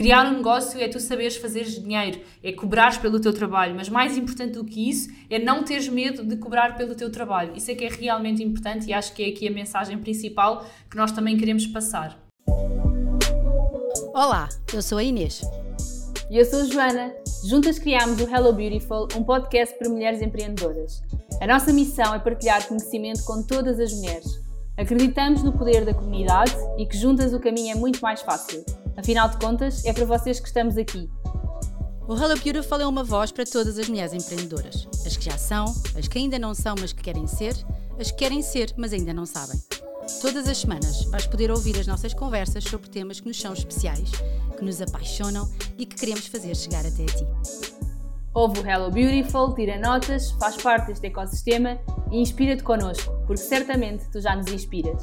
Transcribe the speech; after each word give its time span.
Criar 0.00 0.32
um 0.32 0.38
negócio 0.38 0.80
é 0.80 0.88
tu 0.88 0.98
saberes 0.98 1.36
fazer 1.36 1.64
dinheiro, 1.64 2.22
é 2.42 2.50
cobrares 2.52 2.96
pelo 2.96 3.20
teu 3.20 3.34
trabalho, 3.34 3.74
mas 3.76 3.90
mais 3.90 4.16
importante 4.16 4.54
do 4.54 4.64
que 4.64 4.88
isso 4.88 5.10
é 5.28 5.38
não 5.38 5.62
teres 5.62 5.90
medo 5.90 6.24
de 6.24 6.38
cobrar 6.38 6.74
pelo 6.74 6.94
teu 6.94 7.12
trabalho. 7.12 7.52
Isso 7.54 7.70
é 7.70 7.74
que 7.74 7.84
é 7.84 7.88
realmente 7.90 8.42
importante 8.42 8.86
e 8.86 8.94
acho 8.94 9.12
que 9.12 9.22
é 9.22 9.28
aqui 9.28 9.46
a 9.46 9.50
mensagem 9.50 9.98
principal 9.98 10.64
que 10.90 10.96
nós 10.96 11.12
também 11.12 11.36
queremos 11.36 11.66
passar. 11.66 12.18
Olá, 14.14 14.48
eu 14.72 14.80
sou 14.80 14.96
a 14.96 15.04
Inês. 15.04 15.42
E 16.30 16.38
eu 16.38 16.46
sou 16.46 16.60
a 16.60 16.64
Joana. 16.64 17.12
Juntas 17.46 17.78
criámos 17.78 18.22
o 18.22 18.24
Hello 18.24 18.54
Beautiful, 18.54 19.06
um 19.14 19.22
podcast 19.22 19.76
para 19.78 19.90
mulheres 19.90 20.22
empreendedoras. 20.22 21.02
A 21.42 21.46
nossa 21.46 21.74
missão 21.74 22.14
é 22.14 22.18
partilhar 22.18 22.66
conhecimento 22.66 23.22
com 23.24 23.42
todas 23.42 23.78
as 23.78 23.92
mulheres. 23.92 24.40
Acreditamos 24.78 25.42
no 25.42 25.52
poder 25.52 25.84
da 25.84 25.92
comunidade 25.92 26.56
e 26.78 26.86
que 26.86 26.96
juntas 26.96 27.34
o 27.34 27.38
caminho 27.38 27.72
é 27.72 27.74
muito 27.74 28.00
mais 28.00 28.22
fácil. 28.22 28.64
Afinal 29.00 29.30
de 29.30 29.38
contas, 29.38 29.82
é 29.86 29.94
para 29.94 30.04
vocês 30.04 30.38
que 30.38 30.46
estamos 30.46 30.76
aqui. 30.76 31.08
O 32.06 32.14
Hello 32.14 32.38
Beautiful 32.38 32.82
é 32.82 32.86
uma 32.86 33.02
voz 33.02 33.32
para 33.32 33.46
todas 33.46 33.78
as 33.78 33.88
mulheres 33.88 34.12
empreendedoras. 34.12 34.86
As 35.06 35.16
que 35.16 35.24
já 35.24 35.38
são, 35.38 35.64
as 35.98 36.06
que 36.06 36.18
ainda 36.18 36.38
não 36.38 36.54
são, 36.54 36.74
mas 36.78 36.92
que 36.92 37.02
querem 37.02 37.26
ser, 37.26 37.54
as 37.98 38.10
que 38.10 38.18
querem 38.18 38.42
ser, 38.42 38.74
mas 38.76 38.92
ainda 38.92 39.14
não 39.14 39.24
sabem. 39.24 39.58
Todas 40.20 40.46
as 40.46 40.58
semanas 40.58 41.04
vais 41.04 41.26
poder 41.26 41.50
ouvir 41.50 41.80
as 41.80 41.86
nossas 41.86 42.12
conversas 42.12 42.62
sobre 42.64 42.90
temas 42.90 43.20
que 43.20 43.28
nos 43.28 43.40
são 43.40 43.54
especiais, 43.54 44.10
que 44.58 44.62
nos 44.62 44.82
apaixonam 44.82 45.50
e 45.78 45.86
que 45.86 45.96
queremos 45.96 46.26
fazer 46.26 46.54
chegar 46.54 46.84
até 46.84 47.04
a 47.04 47.06
ti. 47.06 47.26
Ouve 48.34 48.60
o 48.60 48.66
Hello 48.66 48.90
Beautiful, 48.90 49.54
tira 49.54 49.80
notas, 49.80 50.32
faz 50.32 50.58
parte 50.58 50.88
deste 50.88 51.06
ecossistema 51.06 51.80
e 52.12 52.20
inspira-te 52.20 52.62
connosco, 52.62 53.14
porque 53.26 53.38
certamente 53.38 54.04
tu 54.12 54.20
já 54.20 54.36
nos 54.36 54.52
inspiras. 54.52 55.02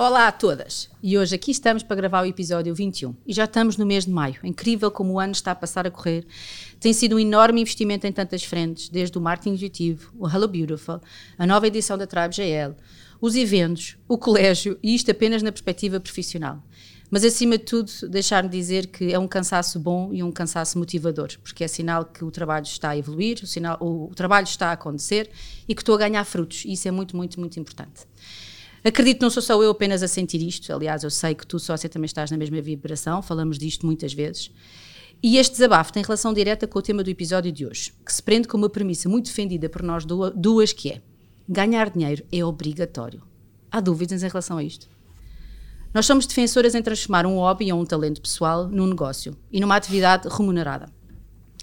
Olá 0.00 0.28
a 0.28 0.32
todas! 0.32 0.88
E 1.02 1.18
hoje 1.18 1.34
aqui 1.34 1.50
estamos 1.50 1.82
para 1.82 1.96
gravar 1.96 2.22
o 2.22 2.24
episódio 2.24 2.72
21. 2.72 3.16
E 3.26 3.32
já 3.32 3.46
estamos 3.46 3.76
no 3.76 3.84
mês 3.84 4.04
de 4.04 4.12
maio. 4.12 4.38
Incrível 4.44 4.92
como 4.92 5.14
o 5.14 5.18
ano 5.18 5.32
está 5.32 5.50
a 5.50 5.56
passar 5.56 5.88
a 5.88 5.90
correr. 5.90 6.24
Tem 6.78 6.92
sido 6.92 7.16
um 7.16 7.18
enorme 7.18 7.60
investimento 7.62 8.06
em 8.06 8.12
tantas 8.12 8.44
frentes, 8.44 8.88
desde 8.88 9.18
o 9.18 9.20
marketing 9.20 9.54
intuitivo, 9.54 10.12
o 10.16 10.28
Hello 10.28 10.46
Beautiful, 10.46 11.00
a 11.36 11.44
nova 11.44 11.66
edição 11.66 11.98
da 11.98 12.06
Tribe 12.06 12.32
GL, 12.32 12.76
os 13.20 13.34
eventos, 13.34 13.98
o 14.06 14.16
colégio 14.16 14.78
e 14.84 14.94
isto 14.94 15.10
apenas 15.10 15.42
na 15.42 15.50
perspectiva 15.50 15.98
profissional. 15.98 16.62
Mas 17.10 17.24
acima 17.24 17.58
de 17.58 17.64
tudo, 17.64 17.90
deixar-me 18.08 18.48
dizer 18.48 18.86
que 18.86 19.12
é 19.12 19.18
um 19.18 19.26
cansaço 19.26 19.80
bom 19.80 20.10
e 20.12 20.22
um 20.22 20.30
cansaço 20.30 20.78
motivador, 20.78 21.30
porque 21.42 21.64
é 21.64 21.66
sinal 21.66 22.04
que 22.04 22.24
o 22.24 22.30
trabalho 22.30 22.66
está 22.66 22.90
a 22.90 22.96
evoluir, 22.96 23.40
o, 23.42 23.48
sinal, 23.48 23.76
o, 23.80 24.04
o 24.12 24.14
trabalho 24.14 24.44
está 24.44 24.68
a 24.68 24.72
acontecer 24.74 25.28
e 25.66 25.74
que 25.74 25.82
estou 25.82 25.96
a 25.96 25.98
ganhar 25.98 26.22
frutos. 26.24 26.64
E 26.64 26.74
isso 26.74 26.86
é 26.86 26.92
muito, 26.92 27.16
muito, 27.16 27.40
muito 27.40 27.58
importante. 27.58 28.06
Acredito 28.88 29.18
que 29.18 29.22
não 29.22 29.28
sou 29.28 29.42
só 29.42 29.62
eu 29.62 29.70
apenas 29.70 30.02
a 30.02 30.08
sentir 30.08 30.40
isto, 30.40 30.72
aliás, 30.72 31.04
eu 31.04 31.10
sei 31.10 31.34
que 31.34 31.46
tu, 31.46 31.58
sócia, 31.58 31.90
também 31.90 32.06
estás 32.06 32.30
na 32.30 32.38
mesma 32.38 32.58
vibração, 32.62 33.20
falamos 33.20 33.58
disto 33.58 33.84
muitas 33.84 34.14
vezes. 34.14 34.50
E 35.22 35.36
este 35.36 35.52
desabafo 35.52 35.92
tem 35.92 36.02
relação 36.02 36.32
direta 36.32 36.66
com 36.66 36.78
o 36.78 36.82
tema 36.82 37.02
do 37.02 37.10
episódio 37.10 37.52
de 37.52 37.66
hoje, 37.66 37.92
que 38.04 38.10
se 38.10 38.22
prende 38.22 38.48
com 38.48 38.56
uma 38.56 38.70
premissa 38.70 39.06
muito 39.06 39.26
defendida 39.26 39.68
por 39.68 39.82
nós 39.82 40.06
duas, 40.06 40.72
que 40.72 40.90
é 40.90 41.02
ganhar 41.46 41.90
dinheiro 41.90 42.24
é 42.32 42.42
obrigatório. 42.42 43.22
Há 43.70 43.78
dúvidas 43.78 44.22
em 44.22 44.28
relação 44.28 44.56
a 44.56 44.62
isto? 44.62 44.88
Nós 45.92 46.06
somos 46.06 46.24
defensoras 46.24 46.74
em 46.74 46.80
transformar 46.80 47.26
um 47.26 47.36
hobby 47.36 47.70
ou 47.70 47.78
um 47.78 47.84
talento 47.84 48.22
pessoal 48.22 48.68
num 48.68 48.86
negócio 48.86 49.36
e 49.52 49.60
numa 49.60 49.76
atividade 49.76 50.28
remunerada. 50.30 50.90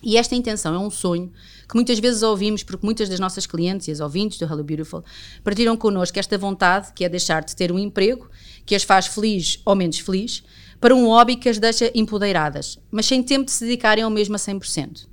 E 0.05 0.17
esta 0.17 0.35
intenção 0.35 0.75
é 0.75 0.77
um 0.77 0.91
sonho 0.91 1.33
que 1.67 1.73
muitas 1.73 1.97
vezes 1.97 2.21
ouvimos, 2.21 2.61
porque 2.61 2.85
muitas 2.85 3.09
das 3.09 3.19
nossas 3.19 3.47
clientes 3.47 3.87
e 3.87 3.91
as 3.91 3.99
ouvintes 3.99 4.37
do 4.37 4.45
Hello 4.45 4.63
Beautiful 4.63 5.03
partiram 5.43 5.75
connosco 5.75 6.19
esta 6.19 6.37
vontade, 6.37 6.93
que 6.93 7.03
é 7.03 7.09
deixar 7.09 7.43
de 7.43 7.55
ter 7.55 7.71
um 7.71 7.79
emprego 7.79 8.29
que 8.67 8.75
as 8.75 8.83
faz 8.83 9.07
feliz 9.07 9.59
ou 9.65 9.75
menos 9.75 9.97
feliz, 9.97 10.43
para 10.79 10.93
um 10.93 11.07
hobby 11.07 11.35
que 11.35 11.49
as 11.49 11.57
deixa 11.57 11.91
empoderadas, 11.95 12.77
mas 12.91 13.07
sem 13.07 13.23
tempo 13.23 13.45
de 13.45 13.51
se 13.51 13.65
dedicarem 13.65 14.03
ao 14.03 14.11
mesmo 14.11 14.35
a 14.35 14.37
100%. 14.37 15.07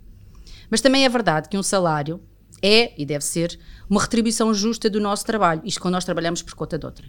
Mas 0.70 0.82
também 0.82 1.06
é 1.06 1.08
verdade 1.08 1.48
que 1.48 1.56
um 1.56 1.62
salário 1.62 2.20
é, 2.61 2.92
e 3.00 3.06
deve 3.06 3.24
ser, 3.24 3.58
uma 3.88 4.00
retribuição 4.00 4.52
justa 4.52 4.90
do 4.90 5.00
nosso 5.00 5.24
trabalho, 5.24 5.62
isto 5.64 5.80
quando 5.80 5.94
nós 5.94 6.05
trabalhamos 6.05 6.42
por 6.42 6.55
conta 6.55 6.78
de 6.78 6.84
outra. 6.84 7.06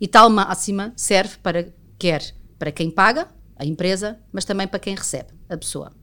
E 0.00 0.08
tal 0.08 0.30
máxima 0.30 0.94
serve 0.96 1.36
para, 1.42 1.74
quer 1.98 2.34
para 2.58 2.72
quem 2.72 2.90
paga, 2.90 3.28
a 3.54 3.66
empresa, 3.66 4.18
mas 4.32 4.46
também 4.46 4.66
para 4.66 4.80
quem 4.80 4.94
recebe, 4.94 5.28
a 5.48 5.56
pessoa. 5.56 5.97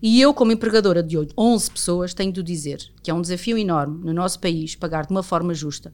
E 0.00 0.20
eu, 0.20 0.32
como 0.32 0.52
empregadora 0.52 1.02
de 1.02 1.16
11 1.36 1.70
pessoas, 1.70 2.14
tenho 2.14 2.32
de 2.32 2.42
dizer 2.42 2.78
que 3.02 3.10
é 3.10 3.14
um 3.14 3.20
desafio 3.20 3.58
enorme 3.58 4.04
no 4.04 4.12
nosso 4.12 4.38
país 4.38 4.76
pagar 4.76 5.06
de 5.06 5.10
uma 5.10 5.22
forma 5.22 5.52
justa 5.52 5.92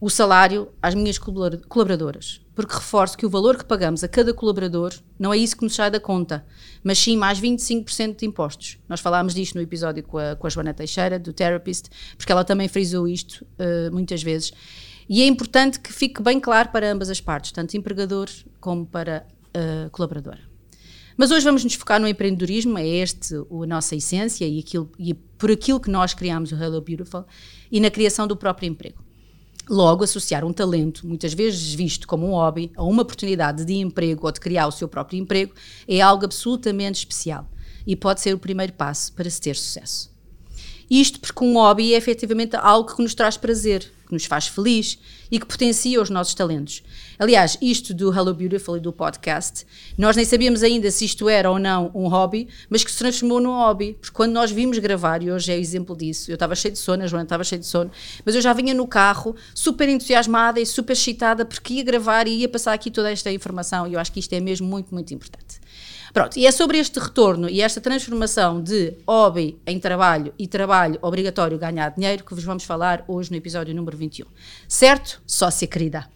o 0.00 0.08
salário 0.08 0.68
às 0.80 0.94
minhas 0.94 1.18
colaboradoras, 1.18 2.40
porque 2.54 2.74
reforço 2.74 3.18
que 3.18 3.26
o 3.26 3.30
valor 3.30 3.58
que 3.58 3.64
pagamos 3.66 4.02
a 4.02 4.08
cada 4.08 4.32
colaborador 4.32 4.94
não 5.18 5.32
é 5.32 5.36
isso 5.36 5.56
que 5.56 5.62
nos 5.62 5.74
sai 5.74 5.90
da 5.90 6.00
conta, 6.00 6.44
mas 6.82 6.98
sim 6.98 7.18
mais 7.18 7.38
25% 7.38 8.16
de 8.16 8.24
impostos. 8.24 8.78
Nós 8.88 9.00
falámos 9.00 9.34
disto 9.34 9.56
no 9.56 9.60
episódio 9.60 10.02
com 10.02 10.16
a, 10.16 10.34
com 10.34 10.46
a 10.46 10.50
Joana 10.50 10.72
Teixeira, 10.72 11.18
do 11.18 11.34
Therapist, 11.34 11.90
porque 12.16 12.32
ela 12.32 12.44
também 12.44 12.66
frisou 12.66 13.06
isto 13.06 13.44
uh, 13.58 13.92
muitas 13.92 14.22
vezes. 14.22 14.52
E 15.06 15.20
é 15.20 15.26
importante 15.26 15.78
que 15.78 15.92
fique 15.92 16.22
bem 16.22 16.40
claro 16.40 16.70
para 16.70 16.90
ambas 16.90 17.10
as 17.10 17.20
partes, 17.20 17.52
tanto 17.52 17.76
empregador 17.76 18.28
como 18.58 18.86
para 18.86 19.26
uh, 19.48 19.90
colaboradora. 19.90 20.49
Mas 21.20 21.30
hoje 21.30 21.44
vamos 21.44 21.62
nos 21.62 21.74
focar 21.74 22.00
no 22.00 22.08
empreendedorismo, 22.08 22.78
é 22.78 22.88
este 22.88 23.34
a 23.34 23.66
nossa 23.66 23.94
essência 23.94 24.46
e, 24.46 24.58
aquilo, 24.58 24.90
e 24.98 25.12
por 25.12 25.50
aquilo 25.50 25.78
que 25.78 25.90
nós 25.90 26.14
criamos 26.14 26.50
o 26.50 26.54
Hello 26.54 26.80
Beautiful 26.80 27.26
e 27.70 27.78
na 27.78 27.90
criação 27.90 28.26
do 28.26 28.34
próprio 28.34 28.68
emprego. 28.68 29.04
Logo, 29.68 30.02
associar 30.02 30.46
um 30.46 30.52
talento, 30.54 31.06
muitas 31.06 31.34
vezes 31.34 31.74
visto 31.74 32.08
como 32.08 32.26
um 32.26 32.30
hobby, 32.30 32.72
a 32.74 32.82
uma 32.82 33.02
oportunidade 33.02 33.66
de 33.66 33.74
emprego 33.74 34.24
ou 34.24 34.32
de 34.32 34.40
criar 34.40 34.66
o 34.66 34.72
seu 34.72 34.88
próprio 34.88 35.20
emprego, 35.20 35.52
é 35.86 36.00
algo 36.00 36.24
absolutamente 36.24 37.00
especial 37.00 37.46
e 37.86 37.94
pode 37.94 38.22
ser 38.22 38.32
o 38.32 38.38
primeiro 38.38 38.72
passo 38.72 39.12
para 39.12 39.28
se 39.28 39.42
ter 39.42 39.56
sucesso. 39.56 40.10
Isto 40.90 41.20
porque 41.20 41.44
um 41.44 41.52
hobby 41.52 41.92
é 41.92 41.98
efetivamente 41.98 42.56
algo 42.56 42.96
que 42.96 43.02
nos 43.02 43.14
traz 43.14 43.36
prazer, 43.36 43.92
que 44.10 44.14
nos 44.14 44.24
faz 44.24 44.48
feliz 44.48 44.98
e 45.30 45.38
que 45.38 45.46
potencia 45.46 46.02
os 46.02 46.10
nossos 46.10 46.34
talentos. 46.34 46.82
Aliás, 47.18 47.56
isto 47.62 47.94
do 47.94 48.12
Hello 48.12 48.34
Beautiful 48.34 48.76
e 48.76 48.80
do 48.80 48.92
podcast, 48.92 49.64
nós 49.96 50.16
nem 50.16 50.24
sabíamos 50.24 50.62
ainda 50.62 50.90
se 50.90 51.04
isto 51.04 51.28
era 51.28 51.50
ou 51.50 51.58
não 51.58 51.90
um 51.94 52.08
hobby, 52.08 52.48
mas 52.68 52.82
que 52.82 52.90
se 52.90 52.98
transformou 52.98 53.40
num 53.40 53.50
hobby. 53.50 53.96
Porque 54.00 54.14
quando 54.14 54.32
nós 54.32 54.50
vimos 54.50 54.78
gravar, 54.78 55.22
e 55.22 55.30
hoje 55.30 55.52
é 55.52 55.58
exemplo 55.58 55.96
disso, 55.96 56.30
eu 56.30 56.34
estava 56.34 56.54
cheio 56.56 56.72
de 56.72 56.80
sono, 56.80 57.04
a 57.04 57.06
Joana 57.06 57.22
estava 57.22 57.44
cheia 57.44 57.60
de 57.60 57.66
sono, 57.66 57.90
mas 58.24 58.34
eu 58.34 58.40
já 58.40 58.52
vinha 58.52 58.74
no 58.74 58.86
carro 58.86 59.36
super 59.54 59.88
entusiasmada 59.88 60.60
e 60.60 60.66
super 60.66 60.94
excitada 60.94 61.44
porque 61.44 61.74
ia 61.74 61.84
gravar 61.84 62.26
e 62.26 62.40
ia 62.40 62.48
passar 62.48 62.72
aqui 62.72 62.90
toda 62.90 63.12
esta 63.12 63.30
informação 63.30 63.86
e 63.86 63.94
eu 63.94 64.00
acho 64.00 64.10
que 64.10 64.18
isto 64.18 64.32
é 64.32 64.40
mesmo 64.40 64.66
muito, 64.66 64.92
muito 64.92 65.14
importante. 65.14 65.59
Pronto, 66.12 66.36
e 66.36 66.44
é 66.44 66.50
sobre 66.50 66.78
este 66.78 66.98
retorno 66.98 67.48
e 67.48 67.60
esta 67.60 67.80
transformação 67.80 68.60
de 68.60 68.94
hobby 69.06 69.60
em 69.64 69.78
trabalho 69.78 70.34
e 70.36 70.48
trabalho 70.48 70.98
obrigatório 71.02 71.56
ganhar 71.56 71.90
dinheiro 71.90 72.24
que 72.24 72.34
vos 72.34 72.42
vamos 72.42 72.64
falar 72.64 73.04
hoje 73.06 73.30
no 73.30 73.36
episódio 73.36 73.72
número 73.74 73.96
21. 73.96 74.26
Certo, 74.66 75.22
sócia 75.24 75.68
querida? 75.68 76.08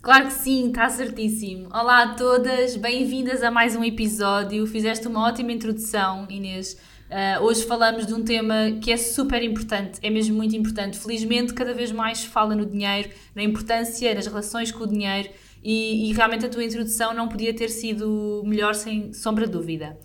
Claro 0.00 0.26
que 0.26 0.34
sim, 0.34 0.68
está 0.68 0.88
certíssimo. 0.88 1.68
Olá 1.72 2.04
a 2.04 2.14
todas, 2.14 2.76
bem-vindas 2.76 3.42
a 3.42 3.50
mais 3.50 3.74
um 3.74 3.82
episódio. 3.82 4.64
Fizeste 4.68 5.08
uma 5.08 5.26
ótima 5.26 5.50
introdução, 5.50 6.24
Inês. 6.30 6.76
Uh, 7.08 7.42
hoje 7.42 7.64
falamos 7.64 8.06
de 8.06 8.12
um 8.12 8.22
tema 8.22 8.78
que 8.82 8.92
é 8.92 8.96
super 8.98 9.42
importante, 9.42 9.98
é 10.02 10.10
mesmo 10.10 10.36
muito 10.36 10.54
importante. 10.54 10.98
Felizmente, 10.98 11.54
cada 11.54 11.72
vez 11.72 11.90
mais 11.90 12.18
se 12.18 12.28
fala 12.28 12.54
no 12.54 12.66
dinheiro, 12.66 13.08
na 13.34 13.42
importância 13.42 14.14
das 14.14 14.26
relações 14.26 14.70
com 14.70 14.84
o 14.84 14.86
dinheiro 14.86 15.30
e, 15.64 16.10
e, 16.10 16.12
realmente 16.12 16.44
a 16.44 16.50
tua 16.50 16.62
introdução 16.62 17.14
não 17.14 17.26
podia 17.26 17.54
ter 17.54 17.70
sido 17.70 18.42
melhor 18.44 18.74
sem 18.74 19.12
sombra 19.14 19.46
de 19.46 19.52
dúvida. 19.52 19.98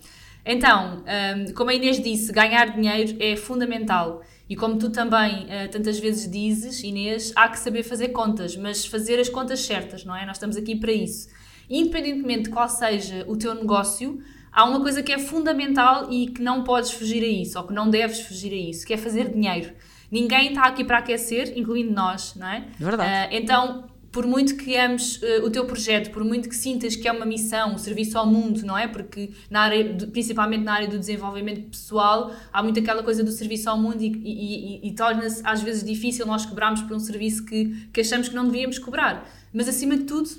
Então, 0.46 1.04
um, 1.04 1.52
como 1.52 1.70
a 1.70 1.74
Inês 1.74 2.02
disse, 2.02 2.32
ganhar 2.32 2.74
dinheiro 2.74 3.16
é 3.20 3.36
fundamental. 3.36 4.22
E 4.48 4.56
como 4.56 4.78
tu 4.78 4.90
também 4.90 5.44
uh, 5.44 5.70
tantas 5.70 5.98
vezes 5.98 6.30
dizes, 6.30 6.82
Inês, 6.82 7.32
há 7.36 7.48
que 7.48 7.58
saber 7.58 7.82
fazer 7.82 8.08
contas, 8.08 8.56
mas 8.56 8.86
fazer 8.86 9.20
as 9.20 9.28
contas 9.28 9.60
certas, 9.60 10.04
não 10.06 10.16
é? 10.16 10.24
Nós 10.24 10.36
estamos 10.36 10.56
aqui 10.56 10.74
para 10.74 10.92
isso. 10.92 11.28
Independentemente 11.68 12.44
de 12.44 12.50
qual 12.50 12.68
seja 12.68 13.24
o 13.26 13.36
teu 13.36 13.54
negócio, 13.54 14.22
há 14.54 14.64
uma 14.64 14.80
coisa 14.80 15.02
que 15.02 15.12
é 15.12 15.18
fundamental 15.18 16.10
e 16.10 16.28
que 16.28 16.40
não 16.40 16.62
podes 16.62 16.92
fugir 16.92 17.22
a 17.22 17.26
isso, 17.26 17.58
ou 17.58 17.66
que 17.66 17.74
não 17.74 17.90
deves 17.90 18.20
fugir 18.20 18.52
a 18.52 18.70
isso, 18.70 18.86
que 18.86 18.94
é 18.94 18.96
fazer 18.96 19.30
dinheiro. 19.30 19.72
Ninguém 20.10 20.50
está 20.50 20.62
aqui 20.62 20.84
para 20.84 20.98
aquecer, 20.98 21.52
incluindo 21.58 21.92
nós, 21.92 22.34
não 22.36 22.46
é? 22.46 22.68
Verdade. 22.78 23.34
Uh, 23.34 23.36
então, 23.36 23.84
por 24.12 24.24
muito 24.28 24.56
que 24.56 24.76
ames 24.76 25.16
uh, 25.16 25.44
o 25.44 25.50
teu 25.50 25.64
projeto, 25.64 26.12
por 26.12 26.22
muito 26.22 26.48
que 26.48 26.54
sintas 26.54 26.94
que 26.94 27.08
é 27.08 27.10
uma 27.10 27.26
missão, 27.26 27.74
um 27.74 27.78
serviço 27.78 28.16
ao 28.16 28.24
mundo, 28.24 28.64
não 28.64 28.78
é? 28.78 28.86
Porque 28.86 29.32
na 29.50 29.62
área, 29.62 29.92
de, 29.92 30.06
principalmente 30.06 30.62
na 30.62 30.74
área 30.74 30.86
do 30.86 31.00
desenvolvimento 31.00 31.68
pessoal, 31.68 32.32
há 32.52 32.62
muito 32.62 32.78
aquela 32.78 33.02
coisa 33.02 33.24
do 33.24 33.32
serviço 33.32 33.68
ao 33.68 33.76
mundo 33.76 34.00
e, 34.00 34.06
e, 34.06 34.86
e, 34.86 34.88
e 34.88 34.94
torna-se 34.94 35.42
às 35.44 35.60
vezes 35.62 35.82
difícil 35.82 36.24
nós 36.26 36.46
cobrarmos 36.46 36.80
por 36.82 36.94
um 36.94 37.00
serviço 37.00 37.44
que, 37.44 37.88
que 37.92 38.00
achamos 38.00 38.28
que 38.28 38.36
não 38.36 38.44
devíamos 38.44 38.78
cobrar. 38.78 39.28
Mas 39.52 39.68
acima 39.68 39.96
de 39.96 40.04
tudo, 40.04 40.30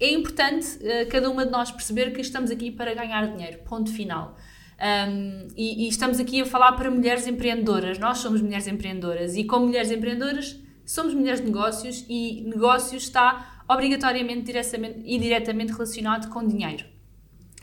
é 0.00 0.12
importante 0.12 0.78
uh, 0.78 1.08
cada 1.08 1.30
uma 1.30 1.44
de 1.44 1.52
nós 1.52 1.70
perceber 1.70 2.12
que 2.12 2.20
estamos 2.20 2.50
aqui 2.50 2.70
para 2.70 2.94
ganhar 2.94 3.26
dinheiro. 3.28 3.58
Ponto 3.64 3.92
final. 3.92 4.36
Um, 4.74 5.48
e, 5.56 5.84
e 5.84 5.88
estamos 5.88 6.18
aqui 6.18 6.40
a 6.40 6.46
falar 6.46 6.72
para 6.72 6.90
mulheres 6.90 7.26
empreendedoras. 7.26 7.98
Nós 7.98 8.18
somos 8.18 8.42
mulheres 8.42 8.66
empreendedoras 8.66 9.36
e, 9.36 9.44
como 9.44 9.66
mulheres 9.66 9.90
empreendedoras, 9.90 10.58
somos 10.84 11.14
mulheres 11.14 11.40
de 11.40 11.46
negócios 11.46 12.04
e 12.08 12.42
negócios 12.42 13.04
está 13.04 13.62
obrigatoriamente 13.68 14.42
diretamente, 14.42 15.00
e 15.04 15.18
diretamente 15.18 15.72
relacionado 15.72 16.28
com 16.28 16.46
dinheiro. 16.46 16.84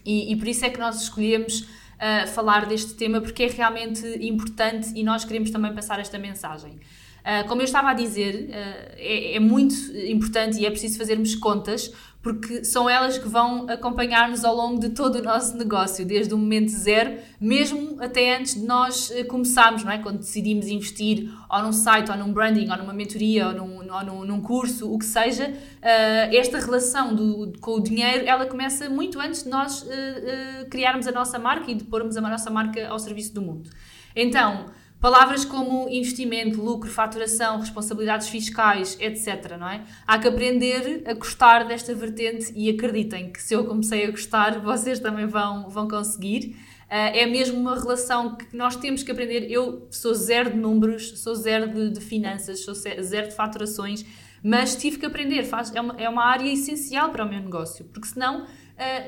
E, 0.06 0.32
e 0.32 0.36
por 0.36 0.48
isso 0.48 0.66
é 0.66 0.70
que 0.70 0.80
nós 0.80 1.02
escolhemos 1.02 1.62
uh, 1.62 2.28
falar 2.28 2.66
deste 2.66 2.94
tema, 2.96 3.22
porque 3.22 3.44
é 3.44 3.48
realmente 3.48 4.06
importante 4.26 4.92
e 4.96 5.04
nós 5.04 5.24
queremos 5.24 5.52
também 5.52 5.74
passar 5.74 6.00
esta 6.00 6.18
mensagem. 6.18 6.80
Uh, 7.22 7.48
como 7.48 7.62
eu 7.62 7.66
estava 7.66 7.92
a 7.92 7.94
dizer, 7.94 8.50
uh, 8.50 8.96
é, 8.98 9.36
é, 9.36 9.40
muito 9.40 9.76
importante 10.08 10.60
e 10.60 10.66
é 10.66 10.72
preciso 10.72 10.98
fazermos 10.98 11.36
contas, 11.36 11.94
porque 12.20 12.64
são 12.64 12.90
elas 12.90 13.18
que 13.18 13.28
vão 13.28 13.70
acompanhar-nos 13.70 14.44
ao 14.44 14.56
longo 14.56 14.80
de 14.80 14.90
todo 14.90 15.20
o 15.20 15.22
nosso 15.22 15.56
negócio, 15.56 16.04
desde 16.04 16.34
o 16.34 16.38
momento 16.38 16.70
zero, 16.70 17.18
mesmo 17.40 17.98
até 18.00 18.38
antes 18.38 18.56
de 18.56 18.66
nós 18.66 19.12
uh, 19.12 19.26
começarmos, 19.26 19.84
não 19.84 19.92
é? 19.92 20.00
quando 20.00 20.18
decidimos 20.18 20.68
investir 20.68 21.30
ou 21.48 21.62
num 21.62 21.72
site, 21.72 22.10
ou 22.10 22.18
num 22.18 22.34
branding, 22.34 22.70
ou 22.72 22.78
numa 22.78 22.94
mentoria, 22.94 23.50
ou 23.50 23.54
num, 23.54 23.94
ou 23.94 24.04
num, 24.04 24.26
num 24.26 24.42
curso, 24.42 24.92
o 24.92 24.98
que 24.98 25.06
seja, 25.06 25.54
esta 26.32 26.60
relação 26.60 27.14
do, 27.14 27.54
com 27.60 27.76
o 27.76 27.80
dinheiro, 27.80 28.26
ela 28.26 28.46
começa 28.48 28.90
muito 28.90 29.20
antes 29.20 29.44
de 29.44 29.50
nós 29.50 29.86
criarmos 30.70 31.08
a 31.08 31.12
nossa 31.12 31.38
marca 31.38 31.70
e 31.70 31.76
de 31.76 31.84
pormos 31.84 32.16
a 32.16 32.22
nossa 32.22 32.50
marca 32.50 32.88
ao 32.88 32.98
serviço 32.98 33.34
do 33.34 33.42
mundo. 33.42 33.70
Então, 34.16 34.66
Palavras 35.02 35.44
como 35.44 35.90
investimento, 35.90 36.62
lucro, 36.62 36.88
faturação, 36.88 37.60
responsabilidades 37.60 38.30
fiscais, 38.30 38.96
etc. 39.00 39.58
Não 39.60 39.68
é? 39.68 39.84
Há 40.06 40.20
que 40.20 40.28
aprender 40.28 41.02
a 41.08 41.14
gostar 41.14 41.64
desta 41.64 41.96
vertente 41.96 42.54
e 42.56 42.70
acreditem 42.70 43.32
que 43.32 43.42
se 43.42 43.56
eu 43.56 43.66
comecei 43.66 44.06
a 44.06 44.12
gostar, 44.12 44.60
vocês 44.62 45.00
também 45.00 45.26
vão, 45.26 45.68
vão 45.68 45.88
conseguir. 45.88 46.56
Uh, 46.84 47.18
é 47.18 47.26
mesmo 47.26 47.60
uma 47.60 47.80
relação 47.80 48.36
que 48.36 48.56
nós 48.56 48.76
temos 48.76 49.02
que 49.02 49.12
aprender. 49.12 49.50
Eu 49.50 49.88
sou 49.90 50.14
zero 50.14 50.52
de 50.52 50.58
números, 50.58 51.20
sou 51.20 51.34
zero 51.34 51.68
de, 51.74 51.90
de 51.90 52.00
finanças, 52.00 52.64
sou 52.64 52.76
zero 52.76 53.30
de 53.30 53.34
faturações, 53.34 54.06
mas 54.44 54.76
tive 54.76 55.00
que 55.00 55.06
aprender. 55.08 55.46
Faz, 55.46 55.74
é, 55.74 55.82
uma, 55.82 55.96
é 56.00 56.08
uma 56.08 56.26
área 56.26 56.48
essencial 56.48 57.10
para 57.10 57.26
o 57.26 57.28
meu 57.28 57.40
negócio, 57.40 57.86
porque 57.86 58.08
senão 58.08 58.44
uh, 58.44 58.48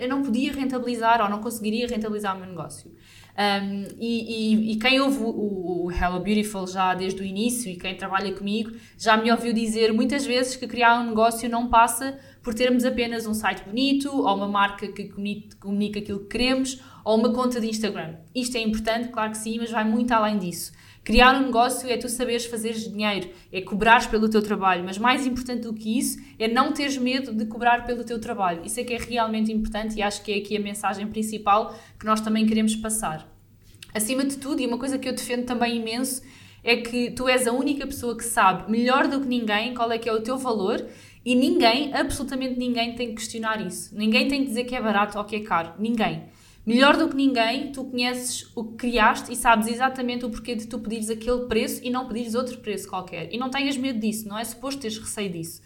eu 0.02 0.10
não 0.10 0.24
podia 0.24 0.54
rentabilizar 0.54 1.22
ou 1.22 1.30
não 1.30 1.40
conseguiria 1.40 1.86
rentabilizar 1.88 2.36
o 2.36 2.40
meu 2.40 2.50
negócio. 2.50 2.92
Um, 3.36 3.86
e, 3.98 4.52
e, 4.54 4.72
e, 4.74 4.76
quem 4.76 5.02
ouve 5.02 5.18
o, 5.18 5.86
o, 5.86 5.92
Hello 5.92 6.20
Beautiful 6.20 6.68
já 6.68 6.94
desde 6.94 7.20
o 7.20 7.26
início 7.26 7.72
e 7.72 7.76
quem 7.76 7.98
trabalha 7.98 8.32
comigo 8.32 8.74
já 8.96 9.18
me 9.18 9.32
ouviu 9.32 9.52
dizer 9.52 9.92
muitas 9.92 10.24
vezes 10.24 10.56
que 10.56 10.68
criar 10.68 11.00
um 11.00 11.08
negócio 11.08 11.50
não 11.50 11.68
passa 11.68 12.20
por 12.44 12.54
termos 12.54 12.86
apenas 12.86 13.26
um 13.26 13.34
site 13.34 13.64
bonito 13.64 14.08
ou 14.08 14.36
uma 14.36 14.48
marca 14.48 14.88
que 14.88 15.10
comunica 15.60 15.98
aquilo 15.98 16.20
que 16.20 16.28
queremos 16.28 16.80
ou 17.04 17.18
uma 17.18 17.34
conta 17.34 17.60
de 17.60 17.68
Instagram. 17.68 18.18
Isto 18.36 18.58
é 18.58 18.62
importante, 18.62 19.10
claro 19.10 19.32
que 19.32 19.38
sim, 19.38 19.58
mas 19.58 19.72
vai 19.72 19.84
muito 19.84 20.12
além 20.12 20.38
disso. 20.38 20.72
Criar 21.04 21.36
um 21.36 21.48
negócio 21.48 21.90
é 21.90 21.98
tu 21.98 22.08
saberes 22.08 22.46
fazer 22.46 22.72
dinheiro, 22.74 23.30
é 23.52 23.60
cobrares 23.60 24.08
pelo 24.08 24.30
teu 24.30 24.42
trabalho, 24.42 24.86
mas 24.86 24.98
mais 24.98 25.28
importante 25.28 25.64
do 25.64 25.74
que 25.74 26.00
isso 26.00 26.18
é 26.40 26.48
não 26.48 26.72
teres 26.72 26.98
medo 26.98 27.34
de 27.34 27.46
cobrar 27.46 27.86
pelo 27.86 28.06
teu 28.06 28.22
trabalho. 28.22 28.62
Isso 28.64 28.80
é 28.80 28.86
que 28.86 28.94
é 28.94 28.98
realmente 28.98 29.52
importante 29.52 29.98
e 29.98 30.02
acho 30.02 30.24
que 30.24 30.32
é 30.32 30.38
aqui 30.38 30.56
a 30.56 30.62
mensagem 30.62 31.06
principal 31.08 31.76
que 32.00 32.06
nós 32.06 32.22
também 32.22 32.46
queremos 32.46 32.74
passar. 32.78 33.28
Acima 33.94 34.24
de 34.24 34.38
tudo, 34.38 34.62
e 34.62 34.66
uma 34.66 34.78
coisa 34.78 34.98
que 34.98 35.08
eu 35.08 35.14
defendo 35.14 35.46
também 35.46 35.76
imenso, 35.76 36.22
é 36.64 36.78
que 36.78 37.12
tu 37.12 37.28
és 37.28 37.46
a 37.48 37.52
única 37.52 37.86
pessoa 37.86 38.16
que 38.16 38.24
sabe 38.24 38.72
melhor 38.72 39.08
do 39.10 39.20
que 39.20 39.28
ninguém 39.28 39.74
qual 39.74 39.92
é 39.92 39.98
que 39.98 40.08
é 40.08 40.14
o 40.14 40.22
teu 40.22 40.38
valor 40.38 40.84
e 41.26 41.36
ninguém, 41.36 41.94
absolutamente 41.94 42.58
ninguém, 42.58 42.96
tem 42.96 43.10
que 43.10 43.16
questionar 43.16 43.66
isso. 43.66 43.94
Ninguém 43.94 44.28
tem 44.28 44.42
que 44.42 44.48
dizer 44.48 44.64
que 44.64 44.76
é 44.76 44.82
barato 44.82 45.18
ou 45.18 45.24
que 45.24 45.36
é 45.36 45.40
caro. 45.42 45.74
Ninguém. 45.78 46.24
Melhor 46.66 46.96
do 46.96 47.10
que 47.10 47.16
ninguém, 47.16 47.74
tu 47.74 47.84
conheces 47.84 48.50
o 48.56 48.64
que 48.64 48.76
criaste 48.76 49.32
e 49.34 49.36
sabes 49.36 49.68
exatamente 49.68 50.24
o 50.24 50.30
porquê 50.30 50.56
de 50.56 50.66
tu 50.66 50.80
pedires 50.80 51.10
aquele 51.10 51.46
preço 51.46 51.82
e 51.84 51.90
não 51.90 52.08
pedires 52.08 52.36
outro 52.36 52.58
preço 52.60 52.88
qualquer. 52.88 53.34
E 53.34 53.38
não 53.38 53.50
tenhas 53.50 53.76
medo 53.76 54.00
disso, 54.00 54.28
não 54.28 54.38
é 54.38 54.44
suposto 54.46 54.80
teres 54.80 54.98
receio 54.98 55.30
disso. 55.30 55.62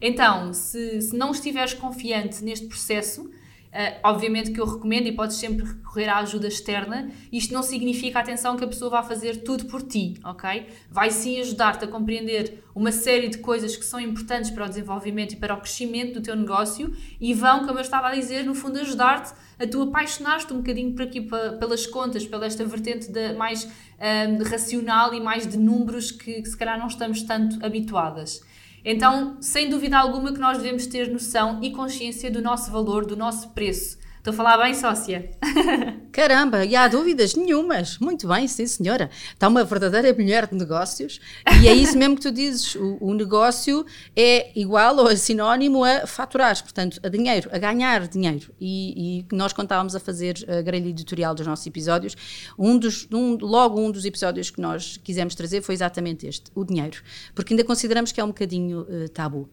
Então, 0.00 0.52
se, 0.52 1.02
se 1.02 1.16
não 1.16 1.30
estiveres 1.30 1.74
confiante 1.74 2.42
neste 2.42 2.66
processo, 2.66 3.30
Uh, 3.70 4.00
obviamente 4.02 4.50
que 4.50 4.60
eu 4.60 4.66
recomendo 4.66 5.06
e 5.06 5.12
podes 5.12 5.36
sempre 5.36 5.64
recorrer 5.64 6.08
à 6.08 6.18
ajuda 6.18 6.48
externa. 6.48 7.08
Isto 7.30 7.54
não 7.54 7.62
significa, 7.62 8.18
atenção, 8.18 8.56
que 8.56 8.64
a 8.64 8.66
pessoa 8.66 8.90
vá 8.90 9.02
fazer 9.02 9.44
tudo 9.44 9.66
por 9.66 9.80
ti, 9.82 10.14
ok? 10.24 10.66
Vai 10.90 11.12
sim 11.12 11.38
ajudar-te 11.40 11.84
a 11.84 11.88
compreender 11.88 12.64
uma 12.74 12.90
série 12.90 13.28
de 13.28 13.38
coisas 13.38 13.76
que 13.76 13.84
são 13.84 14.00
importantes 14.00 14.50
para 14.50 14.64
o 14.64 14.68
desenvolvimento 14.68 15.34
e 15.34 15.36
para 15.36 15.54
o 15.54 15.58
crescimento 15.58 16.14
do 16.14 16.20
teu 16.20 16.34
negócio 16.34 16.92
e 17.20 17.32
vão, 17.32 17.64
como 17.64 17.78
eu 17.78 17.82
estava 17.82 18.08
a 18.08 18.14
dizer, 18.14 18.44
no 18.44 18.56
fundo 18.56 18.80
ajudar-te 18.80 19.32
a 19.56 19.66
tu 19.66 19.82
apaixonar-te 19.82 20.52
um 20.52 20.56
bocadinho 20.56 20.92
por 20.92 21.02
aqui 21.02 21.20
pelas 21.20 21.86
contas, 21.86 22.26
pela 22.26 22.46
esta 22.46 22.64
vertente 22.64 23.12
de, 23.12 23.34
mais 23.34 23.64
um, 23.64 23.68
ah, 24.00 24.48
racional 24.48 25.14
e 25.14 25.20
mais 25.20 25.46
de 25.46 25.58
números 25.58 26.10
que, 26.10 26.42
que 26.42 26.48
se 26.48 26.56
calhar 26.56 26.78
não 26.78 26.86
estamos 26.88 27.22
tanto 27.22 27.64
habituadas. 27.64 28.42
Então, 28.84 29.36
sem 29.40 29.68
dúvida 29.68 29.98
alguma 29.98 30.32
que 30.32 30.40
nós 30.40 30.58
devemos 30.58 30.86
ter 30.86 31.10
noção 31.10 31.60
e 31.62 31.70
consciência 31.70 32.30
do 32.30 32.40
nosso 32.40 32.70
valor, 32.70 33.04
do 33.04 33.16
nosso 33.16 33.50
preço. 33.50 33.99
Estou 34.20 34.34
a 34.34 34.36
falar 34.36 34.58
bem, 34.58 34.74
sócia? 34.74 35.30
Caramba, 36.12 36.62
e 36.66 36.76
há 36.76 36.86
dúvidas 36.86 37.34
nenhumas. 37.34 37.96
Muito 37.96 38.28
bem, 38.28 38.46
sim, 38.46 38.66
senhora. 38.66 39.08
Está 39.32 39.48
uma 39.48 39.64
verdadeira 39.64 40.12
mulher 40.12 40.46
de 40.46 40.54
negócios 40.56 41.18
e 41.62 41.66
é 41.66 41.72
isso 41.72 41.96
mesmo 41.96 42.16
que 42.16 42.20
tu 42.20 42.30
dizes. 42.30 42.74
O, 42.74 42.98
o 43.00 43.14
negócio 43.14 43.82
é 44.14 44.50
igual 44.54 44.94
ou 44.98 45.10
é 45.10 45.16
sinónimo 45.16 45.82
a 45.82 46.06
faturar, 46.06 46.62
portanto, 46.62 47.00
a 47.02 47.08
dinheiro, 47.08 47.48
a 47.50 47.56
ganhar 47.56 48.06
dinheiro. 48.06 48.52
E, 48.60 49.24
e 49.30 49.34
nós, 49.34 49.54
quando 49.54 49.68
estávamos 49.68 49.96
a 49.96 50.00
fazer 50.00 50.36
a 50.46 50.60
grelha 50.60 50.90
editorial 50.90 51.34
dos 51.34 51.46
nossos 51.46 51.66
episódios, 51.66 52.14
um 52.58 52.76
dos, 52.76 53.08
um, 53.10 53.38
logo 53.40 53.80
um 53.80 53.90
dos 53.90 54.04
episódios 54.04 54.50
que 54.50 54.60
nós 54.60 54.98
quisemos 55.02 55.34
trazer 55.34 55.62
foi 55.62 55.74
exatamente 55.74 56.26
este, 56.26 56.50
o 56.54 56.62
dinheiro. 56.62 57.02
Porque 57.34 57.54
ainda 57.54 57.64
consideramos 57.64 58.12
que 58.12 58.20
é 58.20 58.24
um 58.24 58.28
bocadinho 58.28 58.82
uh, 58.82 59.08
tabu. 59.08 59.48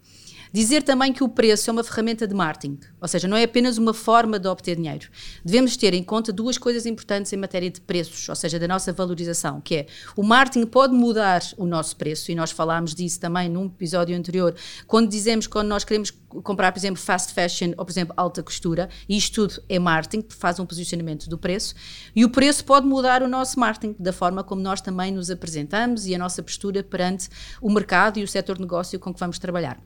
Dizer 0.51 0.83
também 0.83 1.11
que 1.11 1.23
o 1.23 1.29
preço 1.29 1.69
é 1.69 1.73
uma 1.73 1.83
ferramenta 1.83 2.27
de 2.27 2.33
marketing, 2.33 2.79
ou 3.01 3.07
seja, 3.07 3.27
não 3.27 3.37
é 3.37 3.43
apenas 3.43 3.77
uma 3.77 3.93
forma 3.93 4.39
de 4.39 4.47
obter 4.47 4.75
dinheiro. 4.75 5.07
Devemos 5.43 5.75
ter 5.75 5.93
em 5.93 6.03
conta 6.03 6.31
duas 6.31 6.57
coisas 6.57 6.85
importantes 6.85 7.31
em 7.33 7.37
matéria 7.37 7.69
de 7.69 7.81
preços, 7.81 8.27
ou 8.29 8.35
seja, 8.35 8.59
da 8.59 8.67
nossa 8.67 8.93
valorização, 8.93 9.61
que 9.61 9.75
é 9.75 9.85
o 10.15 10.23
marketing 10.23 10.65
pode 10.65 10.93
mudar 10.93 11.41
o 11.57 11.65
nosso 11.65 11.95
preço, 11.95 12.31
e 12.31 12.35
nós 12.35 12.51
falámos 12.51 12.95
disso 12.95 13.19
também 13.19 13.49
num 13.49 13.65
episódio 13.65 14.15
anterior, 14.15 14.55
quando 14.85 15.09
dizemos 15.09 15.47
quando 15.47 15.67
nós 15.67 15.83
queremos 15.83 16.11
comprar, 16.43 16.71
por 16.71 16.79
exemplo, 16.79 17.01
fast 17.01 17.33
fashion 17.33 17.73
ou, 17.77 17.85
por 17.85 17.91
exemplo, 17.91 18.13
alta 18.17 18.43
costura, 18.43 18.89
e 19.07 19.17
isto 19.17 19.47
tudo 19.47 19.63
é 19.69 19.79
marketing, 19.79 20.25
faz 20.29 20.59
um 20.59 20.65
posicionamento 20.65 21.29
do 21.29 21.37
preço, 21.37 21.75
e 22.15 22.25
o 22.25 22.29
preço 22.29 22.63
pode 22.65 22.87
mudar 22.87 23.21
o 23.21 23.27
nosso 23.27 23.59
marketing, 23.59 23.95
da 23.99 24.13
forma 24.13 24.43
como 24.43 24.61
nós 24.61 24.81
também 24.81 25.11
nos 25.11 25.29
apresentamos 25.29 26.05
e 26.05 26.15
a 26.15 26.17
nossa 26.17 26.41
postura 26.41 26.83
perante 26.83 27.29
o 27.61 27.69
mercado 27.69 28.19
e 28.19 28.23
o 28.23 28.27
setor 28.27 28.55
de 28.55 28.61
negócio 28.61 28.99
com 28.99 29.13
que 29.13 29.19
vamos 29.19 29.39
trabalhar. 29.39 29.79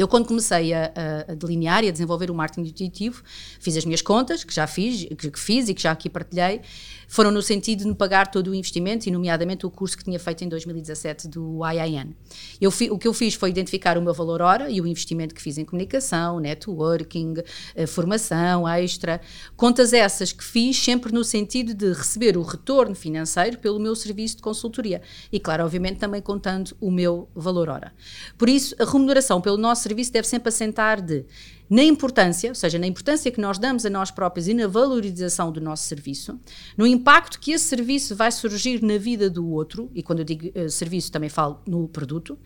Eu, 0.00 0.08
quando 0.08 0.26
comecei 0.26 0.72
a, 0.72 0.90
a, 1.28 1.34
delinear 1.34 1.84
e 1.84 1.88
a 1.88 1.92
desenvolver 1.92 2.30
o 2.30 2.34
marketing 2.34 2.66
intuitivo, 2.66 3.22
fiz 3.60 3.76
as 3.76 3.84
minhas 3.84 4.00
contas, 4.00 4.42
que 4.42 4.54
já 4.54 4.66
fiz, 4.66 5.04
que, 5.04 5.38
fiz 5.38 5.68
e 5.68 5.74
que 5.74 5.82
já 5.82 5.90
aqui 5.90 6.08
partilhei, 6.08 6.62
foram 7.10 7.32
no 7.32 7.42
sentido 7.42 7.80
de 7.80 7.88
me 7.88 7.94
pagar 7.94 8.30
todo 8.30 8.52
o 8.52 8.54
investimento 8.54 9.08
e, 9.08 9.10
nomeadamente, 9.10 9.66
o 9.66 9.70
curso 9.70 9.98
que 9.98 10.04
tinha 10.04 10.18
feito 10.20 10.44
em 10.44 10.48
2017 10.48 11.26
do 11.26 11.58
IIN. 11.66 12.14
Eu 12.60 12.70
fi, 12.70 12.88
o 12.88 12.96
que 12.96 13.08
eu 13.08 13.12
fiz 13.12 13.34
foi 13.34 13.50
identificar 13.50 13.98
o 13.98 14.00
meu 14.00 14.14
valor 14.14 14.40
hora 14.40 14.70
e 14.70 14.80
o 14.80 14.86
investimento 14.86 15.34
que 15.34 15.42
fiz 15.42 15.58
em 15.58 15.64
comunicação, 15.64 16.38
networking, 16.38 17.34
eh, 17.74 17.84
formação 17.84 18.66
extra. 18.68 19.20
Contas 19.56 19.92
essas 19.92 20.30
que 20.30 20.44
fiz 20.44 20.78
sempre 20.78 21.12
no 21.12 21.24
sentido 21.24 21.74
de 21.74 21.92
receber 21.92 22.36
o 22.36 22.42
retorno 22.42 22.94
financeiro 22.94 23.58
pelo 23.58 23.80
meu 23.80 23.96
serviço 23.96 24.36
de 24.36 24.42
consultoria. 24.42 25.02
E, 25.32 25.40
claro, 25.40 25.64
obviamente, 25.64 25.98
também 25.98 26.22
contando 26.22 26.76
o 26.80 26.92
meu 26.92 27.28
valor 27.34 27.70
hora. 27.70 27.92
Por 28.38 28.48
isso, 28.48 28.76
a 28.78 28.84
remuneração 28.84 29.40
pelo 29.40 29.56
nosso 29.56 29.82
serviço 29.82 30.12
deve 30.12 30.28
sempre 30.28 30.48
assentar 30.48 31.02
de 31.02 31.26
na 31.70 31.84
importância, 31.84 32.50
ou 32.50 32.54
seja, 32.54 32.80
na 32.80 32.86
importância 32.86 33.30
que 33.30 33.40
nós 33.40 33.56
damos 33.56 33.86
a 33.86 33.90
nós 33.90 34.10
próprios 34.10 34.48
e 34.48 34.54
na 34.54 34.66
valorização 34.66 35.52
do 35.52 35.60
nosso 35.60 35.84
serviço, 35.84 36.38
no 36.76 36.84
impacto 36.84 37.38
que 37.38 37.52
esse 37.52 37.66
serviço 37.66 38.16
vai 38.16 38.32
surgir 38.32 38.82
na 38.82 38.98
vida 38.98 39.30
do 39.30 39.48
outro, 39.48 39.88
e 39.94 40.02
quando 40.02 40.18
eu 40.18 40.24
digo 40.24 40.48
uh, 40.58 40.68
serviço 40.68 41.12
também 41.12 41.28
falo 41.30 41.60
no 41.64 41.86
produto, 41.86 42.36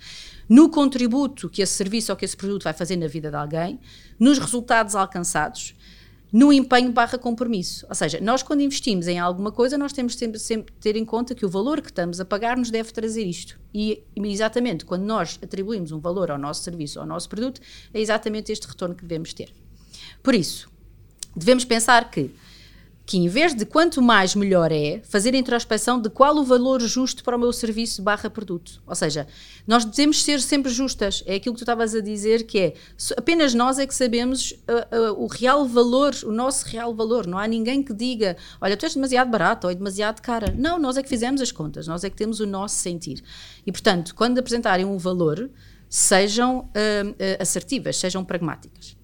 no 0.46 0.68
contributo 0.68 1.48
que 1.48 1.62
esse 1.62 1.72
serviço 1.72 2.12
ou 2.12 2.16
que 2.16 2.24
esse 2.26 2.36
produto 2.36 2.64
vai 2.64 2.74
fazer 2.74 2.96
na 2.96 3.06
vida 3.06 3.30
de 3.30 3.36
alguém, 3.36 3.80
nos 4.20 4.38
resultados 4.38 4.94
alcançados 4.94 5.74
no 6.34 6.52
empenho 6.52 6.90
barra 6.90 7.16
compromisso. 7.16 7.86
Ou 7.88 7.94
seja, 7.94 8.18
nós 8.20 8.42
quando 8.42 8.60
investimos 8.60 9.06
em 9.06 9.20
alguma 9.20 9.52
coisa, 9.52 9.78
nós 9.78 9.92
temos 9.92 10.16
sempre, 10.16 10.40
sempre 10.40 10.74
ter 10.80 10.96
em 10.96 11.04
conta 11.04 11.32
que 11.32 11.46
o 11.46 11.48
valor 11.48 11.80
que 11.80 11.90
estamos 11.90 12.18
a 12.18 12.24
pagar 12.24 12.56
nos 12.56 12.72
deve 12.72 12.90
trazer 12.90 13.24
isto. 13.24 13.56
E 13.72 14.02
exatamente 14.16 14.84
quando 14.84 15.04
nós 15.04 15.38
atribuímos 15.40 15.92
um 15.92 16.00
valor 16.00 16.32
ao 16.32 16.36
nosso 16.36 16.64
serviço, 16.64 16.98
ao 16.98 17.06
nosso 17.06 17.28
produto, 17.28 17.60
é 17.94 18.00
exatamente 18.00 18.50
este 18.50 18.66
retorno 18.66 18.96
que 18.96 19.02
devemos 19.02 19.32
ter. 19.32 19.54
Por 20.24 20.34
isso, 20.34 20.68
devemos 21.36 21.64
pensar 21.64 22.10
que 22.10 22.32
que 23.06 23.18
em 23.18 23.28
vez 23.28 23.54
de 23.54 23.66
quanto 23.66 24.00
mais 24.00 24.34
melhor 24.34 24.72
é, 24.72 25.00
fazer 25.04 25.34
a 25.34 25.36
introspeção 25.36 26.00
de 26.00 26.08
qual 26.08 26.36
o 26.36 26.44
valor 26.44 26.80
justo 26.80 27.22
para 27.22 27.36
o 27.36 27.38
meu 27.38 27.52
serviço 27.52 28.02
barra 28.02 28.30
produto. 28.30 28.82
Ou 28.86 28.94
seja, 28.94 29.26
nós 29.66 29.84
devemos 29.84 30.22
ser 30.22 30.40
sempre 30.40 30.72
justas. 30.72 31.22
É 31.26 31.34
aquilo 31.34 31.54
que 31.54 31.58
tu 31.58 31.64
estavas 31.64 31.94
a 31.94 32.00
dizer 32.00 32.44
que 32.44 32.58
é, 32.58 32.74
apenas 33.16 33.52
nós 33.52 33.78
é 33.78 33.86
que 33.86 33.94
sabemos 33.94 34.52
uh, 34.52 35.12
uh, 35.12 35.22
o 35.22 35.26
real 35.26 35.66
valor, 35.66 36.14
o 36.24 36.32
nosso 36.32 36.66
real 36.66 36.94
valor. 36.94 37.26
Não 37.26 37.36
há 37.36 37.46
ninguém 37.46 37.82
que 37.82 37.92
diga, 37.92 38.36
olha, 38.58 38.76
tu 38.76 38.86
és 38.86 38.94
demasiado 38.94 39.30
barato 39.30 39.66
ou 39.66 39.70
é 39.70 39.74
demasiado 39.74 40.22
cara. 40.22 40.54
Não, 40.56 40.78
nós 40.78 40.96
é 40.96 41.02
que 41.02 41.08
fizemos 41.08 41.42
as 41.42 41.52
contas, 41.52 41.86
nós 41.86 42.04
é 42.04 42.10
que 42.10 42.16
temos 42.16 42.40
o 42.40 42.46
nosso 42.46 42.76
sentir. 42.76 43.22
E 43.66 43.70
portanto, 43.70 44.14
quando 44.14 44.38
apresentarem 44.38 44.86
um 44.86 44.96
valor, 44.96 45.50
sejam 45.90 46.60
uh, 46.60 46.62
uh, 46.64 47.14
assertivas, 47.38 47.98
sejam 47.98 48.24
pragmáticas. 48.24 48.96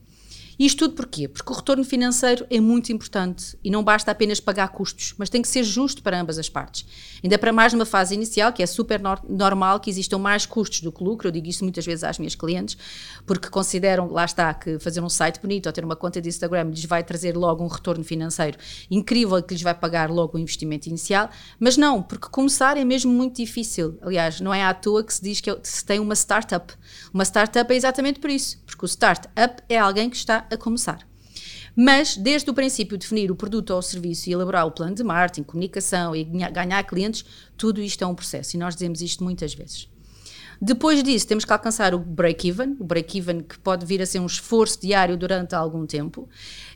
Isto 0.60 0.80
tudo 0.80 0.94
porquê? 0.94 1.26
Porque 1.26 1.50
o 1.50 1.56
retorno 1.56 1.82
financeiro 1.82 2.46
é 2.50 2.60
muito 2.60 2.92
importante 2.92 3.56
e 3.64 3.70
não 3.70 3.82
basta 3.82 4.10
apenas 4.10 4.40
pagar 4.40 4.68
custos, 4.68 5.14
mas 5.16 5.30
tem 5.30 5.40
que 5.40 5.48
ser 5.48 5.64
justo 5.64 6.02
para 6.02 6.20
ambas 6.20 6.38
as 6.38 6.50
partes. 6.50 6.84
Ainda 7.24 7.38
para 7.38 7.50
mais 7.50 7.72
numa 7.72 7.86
fase 7.86 8.14
inicial, 8.14 8.52
que 8.52 8.62
é 8.62 8.66
super 8.66 9.00
no 9.00 9.16
normal 9.26 9.80
que 9.80 9.88
existam 9.88 10.18
mais 10.18 10.44
custos 10.44 10.82
do 10.82 10.92
que 10.92 11.02
lucro, 11.02 11.28
eu 11.28 11.32
digo 11.32 11.48
isso 11.48 11.64
muitas 11.64 11.86
vezes 11.86 12.04
às 12.04 12.18
minhas 12.18 12.34
clientes, 12.34 12.76
porque 13.24 13.48
consideram, 13.48 14.12
lá 14.12 14.26
está, 14.26 14.52
que 14.52 14.78
fazer 14.78 15.00
um 15.00 15.08
site 15.08 15.40
bonito 15.40 15.64
ou 15.64 15.72
ter 15.72 15.82
uma 15.82 15.96
conta 15.96 16.20
de 16.20 16.28
Instagram 16.28 16.64
lhes 16.64 16.84
vai 16.84 17.02
trazer 17.02 17.38
logo 17.38 17.64
um 17.64 17.66
retorno 17.66 18.04
financeiro 18.04 18.58
incrível 18.90 19.42
que 19.42 19.54
lhes 19.54 19.62
vai 19.62 19.72
pagar 19.72 20.10
logo 20.10 20.36
o 20.36 20.38
investimento 20.38 20.90
inicial, 20.90 21.30
mas 21.58 21.78
não, 21.78 22.02
porque 22.02 22.28
começar 22.28 22.76
é 22.76 22.84
mesmo 22.84 23.10
muito 23.10 23.36
difícil. 23.36 23.96
Aliás, 24.02 24.42
não 24.42 24.52
é 24.52 24.62
à 24.62 24.74
toa 24.74 25.02
que 25.02 25.14
se 25.14 25.22
diz 25.22 25.40
que 25.40 25.58
se 25.62 25.82
tem 25.86 25.98
uma 26.00 26.14
startup. 26.14 26.70
Uma 27.14 27.24
startup 27.24 27.72
é 27.72 27.74
exatamente 27.74 28.20
por 28.20 28.28
isso, 28.28 28.58
porque 28.66 28.84
o 28.84 28.88
startup 28.88 29.62
é 29.66 29.78
alguém 29.78 30.10
que 30.10 30.16
está 30.16 30.49
a 30.50 30.56
começar. 30.56 31.06
Mas, 31.76 32.16
desde 32.16 32.50
o 32.50 32.54
princípio, 32.54 32.98
definir 32.98 33.30
o 33.30 33.36
produto 33.36 33.70
ou 33.70 33.78
o 33.78 33.82
serviço 33.82 34.28
e 34.28 34.32
elaborar 34.32 34.66
o 34.66 34.70
plano 34.70 34.94
de 34.94 35.04
marketing, 35.04 35.44
comunicação 35.44 36.14
e 36.14 36.24
ganhar 36.24 36.82
clientes, 36.84 37.24
tudo 37.56 37.80
isto 37.80 38.02
é 38.02 38.06
um 38.06 38.14
processo 38.14 38.56
e 38.56 38.58
nós 38.58 38.74
dizemos 38.74 39.00
isto 39.02 39.22
muitas 39.22 39.54
vezes. 39.54 39.89
Depois 40.62 41.02
disso, 41.02 41.26
temos 41.26 41.46
que 41.46 41.52
alcançar 41.54 41.94
o 41.94 41.98
break-even, 41.98 42.76
o 42.78 42.84
break-even 42.84 43.40
que 43.40 43.58
pode 43.58 43.86
vir 43.86 44.02
a 44.02 44.06
ser 44.06 44.18
um 44.18 44.26
esforço 44.26 44.78
diário 44.78 45.16
durante 45.16 45.54
algum 45.54 45.86
tempo. 45.86 46.28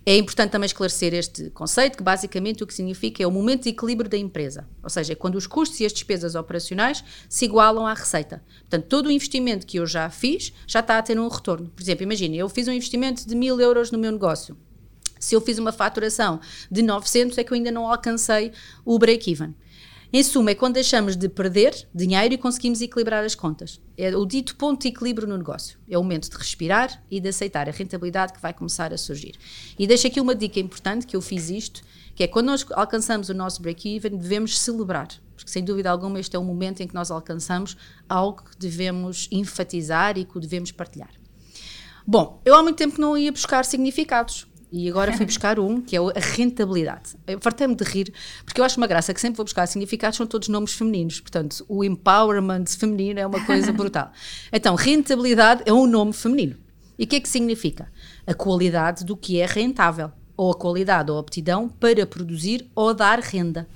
É 0.06 0.16
importante 0.16 0.52
também 0.52 0.64
esclarecer 0.64 1.12
este 1.12 1.50
conceito, 1.50 1.98
que 1.98 2.02
basicamente 2.02 2.64
o 2.64 2.66
que 2.66 2.72
significa 2.72 3.22
é 3.22 3.26
o 3.26 3.30
momento 3.30 3.64
de 3.64 3.68
equilíbrio 3.68 4.08
da 4.08 4.16
empresa, 4.16 4.66
ou 4.82 4.88
seja, 4.88 5.12
é 5.12 5.16
quando 5.16 5.34
os 5.34 5.46
custos 5.46 5.80
e 5.80 5.84
as 5.84 5.92
despesas 5.92 6.34
operacionais 6.34 7.04
se 7.28 7.44
igualam 7.44 7.86
à 7.86 7.92
receita. 7.92 8.42
Portanto, 8.60 8.86
todo 8.86 9.06
o 9.06 9.10
investimento 9.10 9.66
que 9.66 9.78
eu 9.78 9.86
já 9.86 10.08
fiz 10.08 10.50
já 10.66 10.80
está 10.80 10.96
a 10.96 11.02
ter 11.02 11.20
um 11.20 11.28
retorno. 11.28 11.68
Por 11.68 11.82
exemplo, 11.82 12.04
imagine, 12.04 12.38
eu 12.38 12.48
fiz 12.48 12.66
um 12.66 12.72
investimento 12.72 13.28
de 13.28 13.34
mil 13.34 13.60
euros 13.60 13.90
no 13.90 13.98
meu 13.98 14.10
negócio. 14.10 14.56
Se 15.20 15.34
eu 15.34 15.42
fiz 15.42 15.58
uma 15.58 15.72
faturação 15.72 16.40
de 16.70 16.82
900, 16.82 17.36
é 17.36 17.44
que 17.44 17.52
eu 17.52 17.56
ainda 17.56 17.70
não 17.70 17.86
alcancei 17.86 18.52
o 18.84 18.98
break-even. 18.98 19.54
Em 20.16 20.22
suma, 20.22 20.52
é 20.52 20.54
quando 20.54 20.74
deixamos 20.74 21.16
de 21.16 21.28
perder 21.28 21.88
dinheiro 21.92 22.34
e 22.34 22.38
conseguimos 22.38 22.80
equilibrar 22.80 23.24
as 23.24 23.34
contas. 23.34 23.80
É 23.98 24.16
o 24.16 24.24
dito 24.24 24.54
ponto 24.54 24.82
de 24.82 24.86
equilíbrio 24.86 25.26
no 25.26 25.36
negócio. 25.36 25.76
É 25.90 25.98
o 25.98 26.04
momento 26.04 26.30
de 26.30 26.36
respirar 26.36 27.02
e 27.10 27.18
de 27.18 27.28
aceitar 27.28 27.68
a 27.68 27.72
rentabilidade 27.72 28.32
que 28.32 28.40
vai 28.40 28.54
começar 28.54 28.92
a 28.92 28.96
surgir. 28.96 29.34
E 29.76 29.88
deixo 29.88 30.06
aqui 30.06 30.20
uma 30.20 30.32
dica 30.32 30.60
importante, 30.60 31.04
que 31.04 31.16
eu 31.16 31.20
fiz 31.20 31.50
isto, 31.50 31.82
que 32.14 32.22
é 32.22 32.28
quando 32.28 32.46
nós 32.46 32.64
alcançamos 32.74 33.28
o 33.28 33.34
nosso 33.34 33.60
break-even, 33.60 34.16
devemos 34.16 34.56
celebrar. 34.56 35.08
Porque, 35.34 35.50
sem 35.50 35.64
dúvida 35.64 35.90
alguma, 35.90 36.20
este 36.20 36.36
é 36.36 36.38
o 36.38 36.44
momento 36.44 36.80
em 36.80 36.86
que 36.86 36.94
nós 36.94 37.10
alcançamos 37.10 37.76
algo 38.08 38.44
que 38.44 38.56
devemos 38.56 39.28
enfatizar 39.32 40.16
e 40.16 40.24
que 40.24 40.38
devemos 40.38 40.70
partilhar. 40.70 41.10
Bom, 42.06 42.40
eu 42.44 42.54
há 42.54 42.62
muito 42.62 42.76
tempo 42.76 43.00
não 43.00 43.18
ia 43.18 43.32
buscar 43.32 43.64
significados. 43.64 44.46
E 44.76 44.90
agora 44.90 45.16
fui 45.16 45.24
buscar 45.24 45.60
um, 45.60 45.80
que 45.80 45.96
é 45.96 46.00
a 46.00 46.18
rentabilidade. 46.18 47.14
Fartei-me 47.40 47.76
de 47.76 47.84
rir, 47.84 48.12
porque 48.44 48.60
eu 48.60 48.64
acho 48.64 48.76
uma 48.76 48.88
graça 48.88 49.14
que 49.14 49.20
sempre 49.20 49.36
vou 49.36 49.44
buscar 49.44 49.68
significados, 49.68 50.16
são 50.16 50.26
todos 50.26 50.48
nomes 50.48 50.72
femininos. 50.72 51.20
Portanto, 51.20 51.64
o 51.68 51.84
empowerment 51.84 52.64
feminino 52.76 53.20
é 53.20 53.26
uma 53.26 53.46
coisa 53.46 53.70
brutal. 53.72 54.10
Então, 54.52 54.74
rentabilidade 54.74 55.62
é 55.64 55.72
um 55.72 55.86
nome 55.86 56.12
feminino. 56.12 56.56
E 56.98 57.04
o 57.04 57.06
que 57.06 57.14
é 57.14 57.20
que 57.20 57.28
significa? 57.28 57.88
A 58.26 58.34
qualidade 58.34 59.04
do 59.04 59.16
que 59.16 59.38
é 59.38 59.46
rentável, 59.46 60.10
ou 60.36 60.50
a 60.50 60.54
qualidade 60.56 61.08
ou 61.08 61.18
a 61.18 61.20
aptidão 61.20 61.68
para 61.68 62.04
produzir 62.04 62.68
ou 62.74 62.92
dar 62.92 63.20
renda. 63.20 63.68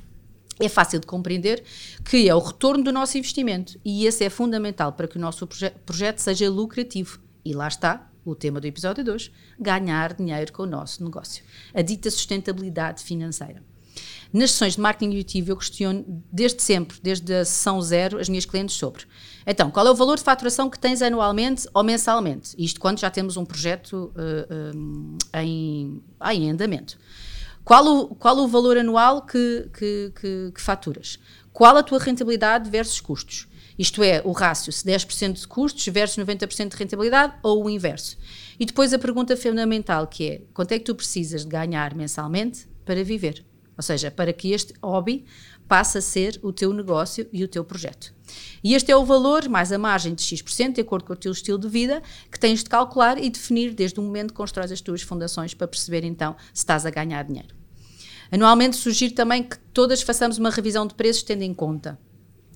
É 0.58 0.68
fácil 0.68 0.98
de 0.98 1.06
compreender 1.06 1.62
que 2.04 2.28
é 2.28 2.34
o 2.34 2.40
retorno 2.40 2.82
do 2.82 2.90
nosso 2.90 3.16
investimento 3.16 3.78
e 3.84 4.04
esse 4.04 4.24
é 4.24 4.30
fundamental 4.30 4.92
para 4.92 5.06
que 5.06 5.16
o 5.16 5.20
nosso 5.20 5.46
proje 5.46 5.70
projeto 5.86 6.18
seja 6.18 6.50
lucrativo. 6.50 7.20
E 7.44 7.54
lá 7.54 7.68
está, 7.68 8.07
o 8.30 8.34
tema 8.34 8.60
do 8.60 8.66
episódio 8.66 9.04
2, 9.04 9.30
ganhar 9.58 10.14
dinheiro 10.14 10.52
com 10.52 10.62
o 10.62 10.66
nosso 10.66 11.02
negócio. 11.04 11.44
A 11.74 11.82
dita 11.82 12.10
sustentabilidade 12.10 13.02
financeira. 13.02 13.62
Nas 14.32 14.50
sessões 14.50 14.74
de 14.74 14.80
marketing 14.80 15.06
intuitivo 15.06 15.52
eu 15.52 15.56
questiono 15.56 16.22
desde 16.30 16.62
sempre, 16.62 16.98
desde 17.02 17.32
a 17.34 17.44
sessão 17.44 17.80
zero, 17.80 18.18
as 18.18 18.28
minhas 18.28 18.44
clientes 18.44 18.76
sobre. 18.76 19.04
Então, 19.46 19.70
qual 19.70 19.86
é 19.86 19.90
o 19.90 19.94
valor 19.94 20.18
de 20.18 20.22
faturação 20.22 20.68
que 20.68 20.78
tens 20.78 21.00
anualmente 21.00 21.66
ou 21.72 21.82
mensalmente? 21.82 22.54
Isto 22.58 22.78
quando 22.78 22.98
já 22.98 23.10
temos 23.10 23.36
um 23.36 23.44
projeto 23.44 24.12
uh, 24.14 24.76
um, 24.76 25.16
em, 25.34 26.02
ah, 26.20 26.34
em 26.34 26.50
andamento. 26.50 26.98
Qual 27.64 27.86
o, 27.86 28.14
qual 28.14 28.36
o 28.38 28.48
valor 28.48 28.76
anual 28.76 29.22
que, 29.22 29.68
que, 29.76 30.12
que, 30.20 30.52
que 30.54 30.60
faturas? 30.60 31.18
Qual 31.52 31.76
a 31.76 31.82
tua 31.82 31.98
rentabilidade 31.98 32.68
versus 32.70 33.00
custos? 33.00 33.47
Isto 33.78 34.02
é, 34.02 34.20
o 34.24 34.32
rácio, 34.32 34.72
se 34.72 34.84
10% 34.84 35.34
de 35.34 35.46
custos 35.46 35.86
versus 35.86 36.18
90% 36.24 36.70
de 36.70 36.76
rentabilidade 36.76 37.34
ou 37.42 37.64
o 37.64 37.70
inverso. 37.70 38.18
E 38.58 38.66
depois 38.66 38.92
a 38.92 38.98
pergunta 38.98 39.36
fundamental 39.36 40.06
que 40.08 40.28
é, 40.28 40.42
quanto 40.52 40.72
é 40.72 40.78
que 40.78 40.84
tu 40.84 40.94
precisas 40.94 41.44
de 41.44 41.48
ganhar 41.48 41.94
mensalmente 41.94 42.66
para 42.84 43.04
viver? 43.04 43.44
Ou 43.76 43.82
seja, 43.82 44.10
para 44.10 44.32
que 44.32 44.50
este 44.50 44.74
hobby 44.82 45.24
passe 45.68 45.98
a 45.98 46.00
ser 46.00 46.40
o 46.42 46.52
teu 46.52 46.72
negócio 46.72 47.28
e 47.32 47.44
o 47.44 47.48
teu 47.48 47.62
projeto. 47.62 48.12
E 48.64 48.74
este 48.74 48.90
é 48.90 48.96
o 48.96 49.04
valor, 49.04 49.48
mais 49.48 49.70
a 49.70 49.78
margem 49.78 50.12
de 50.12 50.22
X%, 50.22 50.74
de 50.74 50.80
acordo 50.80 51.04
com 51.04 51.12
o 51.12 51.16
teu 51.16 51.30
estilo 51.30 51.58
de 51.58 51.68
vida, 51.68 52.02
que 52.32 52.40
tens 52.40 52.64
de 52.64 52.70
calcular 52.70 53.22
e 53.22 53.30
definir 53.30 53.72
desde 53.72 54.00
o 54.00 54.02
momento 54.02 54.30
que 54.30 54.36
constróis 54.36 54.72
as 54.72 54.80
tuas 54.80 55.02
fundações 55.02 55.54
para 55.54 55.68
perceber 55.68 56.02
então 56.02 56.34
se 56.52 56.62
estás 56.62 56.84
a 56.84 56.90
ganhar 56.90 57.22
dinheiro. 57.22 57.54
Anualmente 58.32 58.76
sugiro 58.76 59.14
também 59.14 59.44
que 59.44 59.56
todas 59.72 60.02
façamos 60.02 60.38
uma 60.38 60.50
revisão 60.50 60.86
de 60.86 60.94
preços 60.94 61.22
tendo 61.22 61.42
em 61.42 61.54
conta 61.54 61.98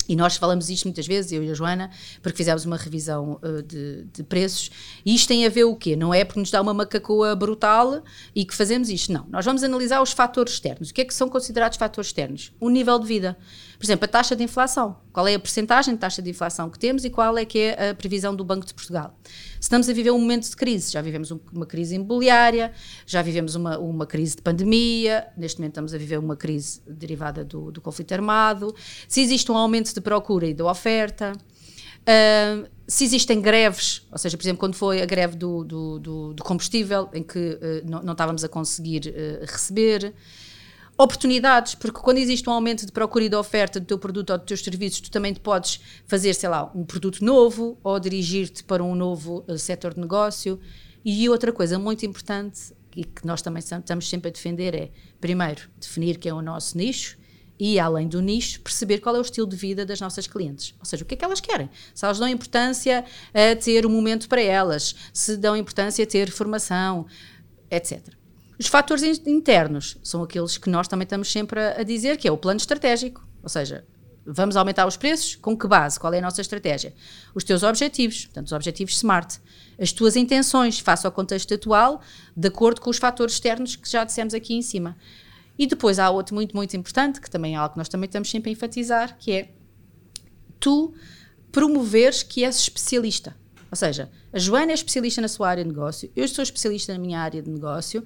e 0.08 0.16
nós 0.16 0.36
falamos 0.36 0.70
isto 0.70 0.84
muitas 0.84 1.06
vezes, 1.06 1.32
eu 1.32 1.42
e 1.42 1.50
a 1.50 1.54
Joana, 1.54 1.90
porque 2.22 2.36
fizemos 2.36 2.64
uma 2.64 2.76
revisão 2.76 3.40
uh, 3.42 3.62
de, 3.62 4.04
de, 4.12 4.22
preços. 4.22 4.70
E 5.04 5.14
isto 5.14 5.28
tem 5.28 5.46
a 5.46 5.48
ver 5.48 5.64
o 5.64 5.76
quê? 5.76 5.96
Não 5.96 6.12
é 6.12 6.24
porque 6.24 6.40
nos 6.40 6.50
dá 6.50 6.60
uma 6.60 6.74
macacoa 6.74 7.34
brutal 7.34 8.02
e 8.34 8.44
que 8.44 8.54
fazemos 8.54 8.88
isto. 8.88 9.12
Não. 9.12 9.26
Nós 9.28 9.44
vamos 9.44 9.62
analisar 9.62 10.02
os 10.02 10.12
fatores 10.12 10.54
externos. 10.54 10.90
O 10.90 10.94
que 10.94 11.00
é 11.00 11.04
que 11.04 11.14
são 11.14 11.28
considerados 11.28 11.78
fatores 11.78 12.08
externos? 12.08 12.52
O 12.60 12.68
nível 12.68 12.98
de 12.98 13.06
vida. 13.06 13.36
Por 13.78 13.86
exemplo, 13.86 14.04
a 14.04 14.08
taxa 14.08 14.36
de 14.36 14.44
inflação. 14.44 14.96
Qual 15.12 15.26
é 15.26 15.34
a 15.34 15.40
percentagem 15.40 15.94
de 15.94 16.00
taxa 16.00 16.22
de 16.22 16.30
inflação 16.30 16.70
que 16.70 16.78
temos 16.78 17.04
e 17.04 17.10
qual 17.10 17.36
é 17.36 17.44
que 17.44 17.58
é 17.58 17.90
a 17.90 17.94
previsão 17.94 18.34
do 18.34 18.44
Banco 18.44 18.64
de 18.64 18.72
Portugal? 18.72 19.18
Se 19.24 19.62
estamos 19.62 19.88
a 19.88 19.92
viver 19.92 20.10
um 20.10 20.18
momento 20.18 20.48
de 20.48 20.56
crise, 20.56 20.92
já 20.92 21.02
vivemos 21.02 21.30
uma 21.30 21.66
crise 21.66 21.96
imobiliária, 21.96 22.72
já 23.06 23.20
vivemos 23.22 23.54
uma, 23.54 23.78
uma 23.78 24.06
crise 24.06 24.36
de 24.36 24.42
pandemia, 24.42 25.26
neste 25.36 25.58
momento 25.58 25.72
estamos 25.72 25.94
a 25.94 25.98
viver 25.98 26.18
uma 26.18 26.36
crise 26.36 26.80
derivada 26.86 27.44
do, 27.44 27.70
do 27.70 27.80
conflito 27.80 28.12
armado, 28.12 28.74
se 29.06 29.20
existe 29.20 29.50
um 29.52 29.56
aumento 29.56 29.91
de 29.94 30.00
procura 30.00 30.46
e 30.46 30.54
de 30.54 30.62
oferta, 30.62 31.32
uh, 32.02 32.68
se 32.86 33.04
existem 33.04 33.40
greves, 33.40 34.06
ou 34.10 34.18
seja, 34.18 34.36
por 34.36 34.42
exemplo, 34.42 34.60
quando 34.60 34.74
foi 34.74 35.00
a 35.00 35.06
greve 35.06 35.36
do, 35.36 35.64
do, 35.64 35.98
do, 35.98 36.34
do 36.34 36.42
combustível, 36.42 37.08
em 37.12 37.22
que 37.22 37.38
uh, 37.38 37.88
não, 37.88 38.02
não, 38.02 38.12
estávamos 38.12 38.44
a 38.44 38.48
conseguir 38.48 39.08
uh, 39.08 39.46
receber, 39.46 40.14
oportunidades, 40.98 41.74
porque 41.74 41.98
quando 42.00 42.18
existe 42.18 42.48
um 42.48 42.52
aumento 42.52 42.84
de 42.84 42.92
procura 42.92 43.24
e 43.24 43.28
de 43.28 43.34
oferta 43.34 43.80
do 43.80 43.86
teu 43.86 43.98
produto 43.98 44.30
ou 44.30 44.38
dos 44.38 44.46
teus 44.46 44.60
serviços, 44.62 45.00
tu 45.00 45.10
também 45.10 45.34
podes 45.34 45.80
fazer, 46.06 46.34
sei 46.34 46.48
lá, 46.48 46.70
um 46.74 46.84
produto 46.84 47.24
novo 47.24 47.78
ou 47.82 47.98
dirigir-te 47.98 48.62
para 48.62 48.84
um 48.84 48.94
novo 48.94 49.44
uh, 49.48 49.58
setor 49.58 49.94
de 49.94 50.00
negócio. 50.00 50.60
E 51.04 51.28
outra 51.28 51.50
coisa 51.50 51.78
muito 51.78 52.04
importante 52.06 52.72
e 52.94 53.04
que 53.04 53.26
nós 53.26 53.40
também 53.40 53.60
estamos 53.60 54.08
sempre 54.08 54.28
a 54.28 54.32
defender 54.32 54.74
é, 54.74 54.90
primeiro, 55.20 55.62
definir 55.80 56.18
quem 56.18 56.30
é 56.30 56.34
o 56.34 56.42
nosso 56.42 56.76
nicho 56.76 57.16
e, 57.58 57.78
além 57.78 58.08
do 58.08 58.20
nicho, 58.20 58.60
perceber 58.60 58.98
qual 58.98 59.14
é 59.14 59.18
o 59.18 59.22
estilo 59.22 59.46
de 59.46 59.56
vida 59.56 59.86
das 59.86 60.00
nossas 60.00 60.26
clientes. 60.26 60.74
Ou 60.78 60.84
seja, 60.84 61.04
o 61.04 61.06
que 61.06 61.14
é 61.14 61.16
que 61.16 61.24
elas 61.24 61.40
querem. 61.40 61.70
Se 61.94 62.04
elas 62.04 62.18
dão 62.18 62.28
importância 62.28 63.04
a 63.32 63.56
ter 63.56 63.86
um 63.86 63.90
momento 63.90 64.28
para 64.28 64.40
elas, 64.40 64.94
se 65.12 65.36
dão 65.36 65.56
importância 65.56 66.02
a 66.02 66.06
ter 66.06 66.30
formação, 66.30 67.06
etc. 67.70 68.00
Os 68.58 68.66
fatores 68.66 69.02
internos 69.26 69.98
são 70.02 70.22
aqueles 70.22 70.56
que 70.56 70.70
nós 70.70 70.86
também 70.86 71.04
estamos 71.04 71.30
sempre 71.30 71.60
a, 71.60 71.82
dizer, 71.82 72.16
que 72.16 72.28
é 72.28 72.32
o 72.32 72.36
plano 72.36 72.58
estratégico. 72.58 73.26
Ou 73.42 73.48
seja, 73.48 73.84
vamos 74.24 74.56
aumentar 74.56 74.86
os 74.86 74.96
preços? 74.96 75.36
Com 75.36 75.56
que 75.56 75.66
base? 75.66 75.98
Qual 75.98 76.12
é 76.14 76.18
a 76.18 76.22
nossa 76.22 76.40
estratégia? 76.40 76.94
Os 77.34 77.44
teus 77.44 77.62
objetivos, 77.62 78.26
portanto, 78.26 78.46
os 78.46 78.52
objetivos 78.52 78.98
SMART. 78.98 79.38
As 79.80 79.90
tuas 79.92 80.16
intenções 80.16 80.78
face 80.78 81.06
ao 81.06 81.12
contexto 81.12 81.52
atual, 81.54 82.00
de 82.36 82.48
acordo 82.48 82.80
com 82.80 82.90
os 82.90 82.98
fatores 82.98 83.34
externos 83.34 83.74
que 83.74 83.90
já 83.90 84.04
dissemos 84.04 84.34
aqui 84.34 84.54
em 84.54 84.62
cima. 84.62 84.96
E 85.58 85.66
depois 85.66 85.98
há 85.98 86.10
outro 86.10 86.34
muito, 86.34 86.56
muito 86.56 86.76
importante, 86.76 87.20
que 87.20 87.30
também 87.30 87.54
é 87.54 87.56
algo 87.56 87.74
que 87.74 87.78
nós 87.78 87.88
também 87.88 88.06
estamos 88.06 88.30
sempre 88.30 88.50
a 88.50 88.52
enfatizar, 88.52 89.16
que 89.18 89.32
é 89.32 89.54
tu 90.58 90.94
promoveres 91.50 92.22
que 92.22 92.44
és 92.44 92.56
especialista. 92.56 93.36
Ou 93.70 93.76
seja, 93.76 94.10
a 94.30 94.38
Joana 94.38 94.72
é 94.72 94.74
especialista 94.74 95.22
na 95.22 95.28
sua 95.28 95.48
área 95.48 95.64
de 95.64 95.70
negócio, 95.70 96.10
eu 96.14 96.28
sou 96.28 96.42
especialista 96.42 96.92
na 96.92 96.98
minha 96.98 97.18
área 97.18 97.40
de 97.40 97.50
negócio. 97.50 98.04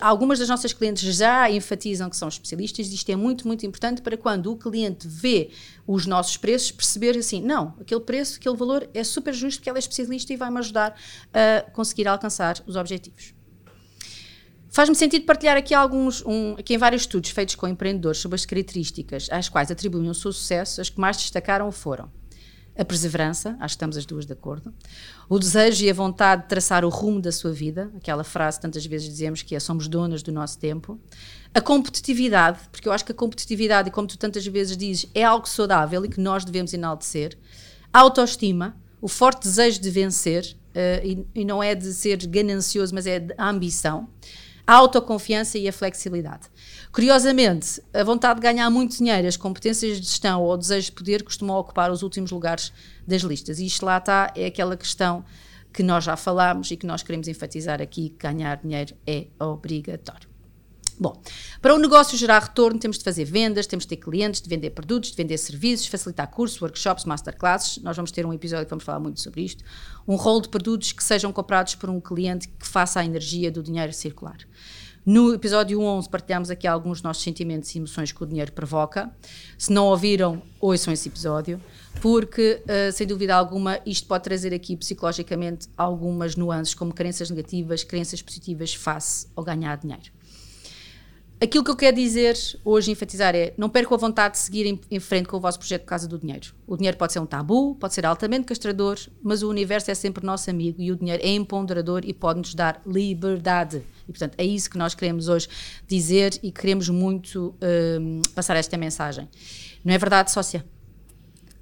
Algumas 0.00 0.38
das 0.38 0.50
nossas 0.50 0.74
clientes 0.74 1.02
já 1.16 1.50
enfatizam 1.50 2.10
que 2.10 2.16
são 2.16 2.28
especialistas, 2.28 2.88
e 2.88 2.94
isto 2.94 3.08
é 3.08 3.16
muito, 3.16 3.46
muito 3.46 3.64
importante 3.64 4.02
para 4.02 4.18
quando 4.18 4.52
o 4.52 4.56
cliente 4.56 5.08
vê 5.08 5.48
os 5.86 6.04
nossos 6.04 6.36
preços, 6.36 6.70
perceber 6.70 7.16
assim: 7.16 7.40
não, 7.40 7.74
aquele 7.80 8.00
preço, 8.00 8.36
aquele 8.36 8.56
valor 8.56 8.86
é 8.92 9.02
super 9.02 9.32
justo 9.32 9.60
porque 9.60 9.70
ela 9.70 9.78
é 9.78 9.80
especialista 9.80 10.30
e 10.30 10.36
vai-me 10.36 10.58
ajudar 10.58 10.94
a 11.32 11.70
conseguir 11.70 12.06
alcançar 12.06 12.62
os 12.66 12.76
objetivos. 12.76 13.37
Faz-me 14.70 14.94
sentido 14.94 15.24
partilhar 15.24 15.56
aqui 15.56 15.74
alguns, 15.74 16.22
um, 16.24 16.54
aqui 16.58 16.74
em 16.74 16.78
vários 16.78 17.02
estudos 17.02 17.30
feitos 17.30 17.54
com 17.54 17.66
empreendedores 17.66 18.20
sobre 18.20 18.36
as 18.36 18.44
características 18.44 19.28
às 19.30 19.48
quais 19.48 19.70
atribuem 19.70 20.08
o 20.08 20.14
seu 20.14 20.32
sucesso, 20.32 20.80
as 20.80 20.90
que 20.90 21.00
mais 21.00 21.16
destacaram 21.16 21.70
foram. 21.72 22.10
A 22.76 22.84
perseverança, 22.84 23.56
acho 23.58 23.74
que 23.74 23.76
estamos 23.76 23.96
as 23.96 24.06
duas 24.06 24.24
de 24.24 24.32
acordo, 24.32 24.72
o 25.28 25.36
desejo 25.36 25.84
e 25.84 25.90
a 25.90 25.94
vontade 25.94 26.42
de 26.42 26.48
traçar 26.48 26.84
o 26.84 26.88
rumo 26.88 27.20
da 27.20 27.32
sua 27.32 27.50
vida, 27.50 27.90
aquela 27.96 28.22
frase 28.22 28.60
tantas 28.60 28.86
vezes 28.86 29.08
dizemos 29.08 29.42
que 29.42 29.56
é 29.56 29.58
somos 29.58 29.88
donas 29.88 30.22
do 30.22 30.30
nosso 30.30 30.58
tempo, 30.58 31.00
a 31.52 31.60
competitividade, 31.60 32.60
porque 32.70 32.86
eu 32.86 32.92
acho 32.92 33.04
que 33.04 33.10
a 33.10 33.14
competitividade, 33.14 33.90
como 33.90 34.06
tu 34.06 34.16
tantas 34.16 34.46
vezes 34.46 34.76
dizes, 34.76 35.10
é 35.12 35.24
algo 35.24 35.48
saudável 35.48 36.04
e 36.04 36.08
que 36.08 36.20
nós 36.20 36.44
devemos 36.44 36.72
enaltecer, 36.72 37.36
a 37.92 37.98
autoestima, 37.98 38.76
o 39.00 39.08
forte 39.08 39.42
desejo 39.42 39.80
de 39.80 39.90
vencer, 39.90 40.56
uh, 40.68 41.04
e, 41.04 41.26
e 41.34 41.44
não 41.44 41.60
é 41.60 41.74
de 41.74 41.92
ser 41.92 42.24
ganancioso, 42.26 42.94
mas 42.94 43.08
é 43.08 43.18
de 43.18 43.34
ambição, 43.36 44.08
a 44.68 44.74
autoconfiança 44.74 45.56
e 45.56 45.66
a 45.66 45.72
flexibilidade. 45.72 46.42
Curiosamente, 46.92 47.82
a 47.94 48.04
vontade 48.04 48.38
de 48.38 48.42
ganhar 48.46 48.68
muito 48.68 48.98
dinheiro, 48.98 49.26
as 49.26 49.34
competências 49.34 49.98
de 49.98 50.06
gestão 50.06 50.42
ou 50.42 50.52
o 50.52 50.56
desejo 50.58 50.88
de 50.88 50.92
poder 50.92 51.22
costumam 51.22 51.56
ocupar 51.56 51.90
os 51.90 52.02
últimos 52.02 52.30
lugares 52.30 52.70
das 53.06 53.22
listas. 53.22 53.58
E 53.60 53.64
isto 53.64 53.86
lá 53.86 53.96
está, 53.96 54.30
é 54.36 54.44
aquela 54.44 54.76
questão 54.76 55.24
que 55.72 55.82
nós 55.82 56.04
já 56.04 56.18
falámos 56.18 56.70
e 56.70 56.76
que 56.76 56.86
nós 56.86 57.02
queremos 57.02 57.28
enfatizar 57.28 57.80
aqui: 57.80 58.14
ganhar 58.18 58.58
dinheiro 58.58 58.94
é 59.06 59.28
obrigatório. 59.40 60.27
Bom, 61.00 61.22
para 61.62 61.74
o 61.74 61.78
negócio 61.78 62.18
gerar 62.18 62.42
retorno, 62.42 62.78
temos 62.78 62.98
de 62.98 63.04
fazer 63.04 63.24
vendas, 63.24 63.68
temos 63.68 63.84
de 63.84 63.90
ter 63.90 63.96
clientes, 63.98 64.40
de 64.40 64.48
vender 64.48 64.70
produtos, 64.70 65.10
de 65.10 65.16
vender 65.16 65.38
serviços, 65.38 65.86
facilitar 65.86 66.28
cursos, 66.28 66.60
workshops, 66.60 67.04
masterclasses. 67.04 67.80
Nós 67.82 67.96
vamos 67.96 68.10
ter 68.10 68.26
um 68.26 68.32
episódio 68.32 68.66
que 68.66 68.70
vamos 68.70 68.84
falar 68.84 68.98
muito 68.98 69.20
sobre 69.20 69.42
isto. 69.42 69.62
Um 70.08 70.16
rol 70.16 70.40
de 70.40 70.48
produtos 70.48 70.90
que 70.90 71.04
sejam 71.04 71.32
comprados 71.32 71.76
por 71.76 71.88
um 71.88 72.00
cliente 72.00 72.48
que 72.48 72.66
faça 72.66 72.98
a 72.98 73.04
energia 73.04 73.50
do 73.50 73.62
dinheiro 73.62 73.92
circular. 73.92 74.38
No 75.06 75.32
episódio 75.32 75.80
11 75.80 76.08
partilhamos 76.08 76.50
aqui 76.50 76.66
alguns 76.66 76.98
dos 76.98 77.02
nossos 77.02 77.22
sentimentos 77.22 77.72
e 77.74 77.78
emoções 77.78 78.10
que 78.10 78.22
o 78.22 78.26
dinheiro 78.26 78.52
provoca. 78.52 79.10
Se 79.56 79.72
não 79.72 79.86
ouviram, 79.86 80.42
ouçam 80.60 80.92
esse 80.92 81.08
episódio, 81.08 81.62
porque, 82.02 82.62
uh, 82.64 82.92
sem 82.92 83.06
dúvida 83.06 83.34
alguma, 83.34 83.80
isto 83.86 84.06
pode 84.06 84.24
trazer 84.24 84.52
aqui 84.52 84.76
psicologicamente 84.76 85.68
algumas 85.76 86.36
nuances, 86.36 86.74
como 86.74 86.92
crenças 86.92 87.30
negativas, 87.30 87.84
crenças 87.84 88.20
positivas 88.20 88.74
face 88.74 89.28
ao 89.34 89.44
ganhar 89.44 89.78
dinheiro. 89.78 90.17
Aquilo 91.40 91.62
que 91.62 91.70
eu 91.70 91.76
quero 91.76 91.94
dizer 91.94 92.36
hoje, 92.64 92.90
enfatizar, 92.90 93.32
é 93.32 93.54
não 93.56 93.68
percam 93.68 93.94
a 93.94 93.96
vontade 93.96 94.34
de 94.34 94.40
seguir 94.40 94.66
em, 94.66 94.80
em, 94.90 94.98
frente 94.98 95.28
com 95.28 95.36
o 95.36 95.40
vosso 95.40 95.56
projeto 95.56 95.82
de 95.82 95.86
Casa 95.86 96.08
do 96.08 96.18
Dinheiro. 96.18 96.52
O 96.66 96.76
dinheiro 96.76 96.96
pode 96.96 97.12
ser 97.12 97.20
um 97.20 97.26
tabu, 97.26 97.76
pode 97.76 97.94
ser 97.94 98.04
altamente 98.04 98.44
castrador, 98.44 98.98
mas 99.22 99.44
o 99.44 99.48
universo 99.48 99.88
é 99.88 99.94
sempre 99.94 100.26
nosso 100.26 100.50
amigo 100.50 100.82
e 100.82 100.90
o 100.90 100.96
dinheiro 100.96 101.22
é 101.24 101.28
empoderador 101.28 102.04
e 102.04 102.12
pode-nos 102.12 102.54
dar 102.54 102.82
liberdade. 102.84 103.84
E, 104.08 104.10
portanto, 104.10 104.34
é 104.36 104.44
isso 104.44 104.68
que 104.68 104.76
nós 104.76 104.96
queremos 104.96 105.28
hoje 105.28 105.48
dizer 105.86 106.36
e 106.42 106.50
queremos 106.50 106.88
muito 106.88 107.54
um, 108.00 108.20
passar 108.34 108.56
esta 108.56 108.76
mensagem. 108.76 109.28
Não 109.84 109.94
é 109.94 109.98
verdade, 109.98 110.32
sócia? 110.32 110.64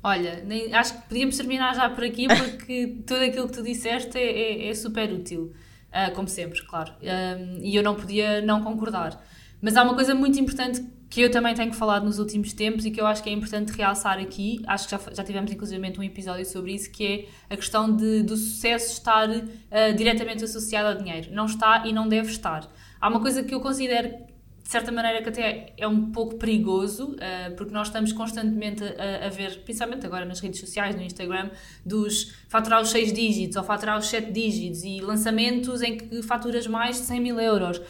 Olha, 0.02 0.42
nem, 0.42 0.72
acho 0.72 0.94
que 0.94 1.08
podíamos 1.08 1.36
terminar 1.36 1.74
já 1.74 1.90
por 1.90 2.02
aqui 2.02 2.28
porque 2.28 2.96
tudo 3.06 3.20
aquilo 3.20 3.46
que 3.46 3.52
tu 3.52 3.62
disseste 3.62 4.16
é, 4.16 4.22
é, 4.22 4.68
é 4.68 4.74
super 4.74 5.12
útil, 5.12 5.52
uh, 5.90 6.14
como 6.14 6.28
sempre, 6.28 6.64
claro. 6.64 6.94
Um, 7.02 7.58
e 7.62 7.76
eu 7.76 7.82
não 7.82 7.94
podia 7.94 8.40
não 8.40 8.62
concordar. 8.62 9.22
Mas 9.60 9.76
há 9.76 9.82
uma 9.82 9.94
coisa 9.94 10.14
muito 10.14 10.38
importante 10.38 10.84
que 11.08 11.20
eu 11.20 11.30
também 11.30 11.54
tenho 11.54 11.72
falado 11.72 12.04
nos 12.04 12.18
últimos 12.18 12.52
tempos 12.52 12.84
e 12.84 12.90
que 12.90 13.00
eu 13.00 13.06
acho 13.06 13.22
que 13.22 13.30
é 13.30 13.32
importante 13.32 13.72
realçar 13.72 14.18
aqui, 14.18 14.60
acho 14.66 14.88
que 14.88 14.90
já, 14.90 15.00
já 15.14 15.24
tivemos 15.24 15.50
inclusivamente 15.52 15.98
um 16.00 16.02
episódio 16.02 16.44
sobre 16.44 16.72
isso, 16.74 16.90
que 16.90 17.06
é 17.06 17.54
a 17.54 17.56
questão 17.56 17.94
de, 17.94 18.22
do 18.22 18.36
sucesso 18.36 18.92
estar 18.92 19.28
uh, 19.28 19.94
diretamente 19.96 20.44
associado 20.44 20.88
ao 20.88 20.94
dinheiro. 21.02 21.32
Não 21.32 21.46
está 21.46 21.86
e 21.86 21.92
não 21.92 22.08
deve 22.08 22.30
estar. 22.30 22.68
Há 23.00 23.08
uma 23.08 23.20
coisa 23.20 23.42
que 23.44 23.54
eu 23.54 23.60
considero, 23.60 24.08
de 24.08 24.68
certa 24.68 24.90
maneira, 24.90 25.22
que 25.22 25.28
até 25.28 25.72
é 25.76 25.86
um 25.86 26.10
pouco 26.10 26.36
perigoso, 26.36 27.12
uh, 27.12 27.54
porque 27.56 27.72
nós 27.72 27.86
estamos 27.86 28.12
constantemente 28.12 28.82
a, 28.82 29.26
a, 29.26 29.28
ver, 29.28 29.62
principalmente 29.62 30.04
agora 30.04 30.24
nas 30.24 30.40
redes 30.40 30.58
sociais, 30.58 30.96
no 30.96 31.02
Instagram, 31.02 31.50
dos 31.84 32.34
faturar 32.48 32.82
os 32.82 32.90
6 32.90 33.12
dígitos 33.12 33.56
ou 33.56 33.62
faturar 33.62 33.96
os 33.96 34.06
7 34.08 34.32
dígitos 34.32 34.82
e 34.82 35.00
lançamentos 35.00 35.82
em 35.82 35.96
que 35.96 36.20
faturas 36.22 36.66
mais 36.66 36.96
de 36.96 37.02
100 37.06 37.20
mil 37.20 37.38
euros 37.38 37.80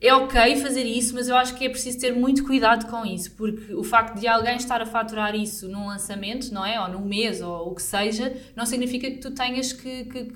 é 0.00 0.12
ok 0.12 0.56
fazer 0.56 0.84
isso, 0.84 1.14
mas 1.14 1.28
eu 1.28 1.36
acho 1.36 1.54
que 1.54 1.64
é 1.64 1.68
preciso 1.68 1.98
ter 1.98 2.12
muito 2.12 2.44
cuidado 2.44 2.90
com 2.90 3.06
isso, 3.06 3.32
porque 3.36 3.72
o 3.74 3.82
facto 3.82 4.18
de 4.18 4.26
alguém 4.26 4.56
estar 4.56 4.82
a 4.82 4.86
faturar 4.86 5.34
isso 5.34 5.68
num 5.68 5.86
lançamento, 5.86 6.52
não 6.52 6.64
é? 6.64 6.80
Ou 6.80 6.88
num 6.88 7.04
mês, 7.04 7.40
ou 7.40 7.70
o 7.70 7.74
que 7.74 7.82
seja, 7.82 8.36
não 8.54 8.66
significa 8.66 9.10
que 9.10 9.18
tu 9.18 9.30
tenhas 9.30 9.72
que, 9.72 10.04
que, 10.04 10.32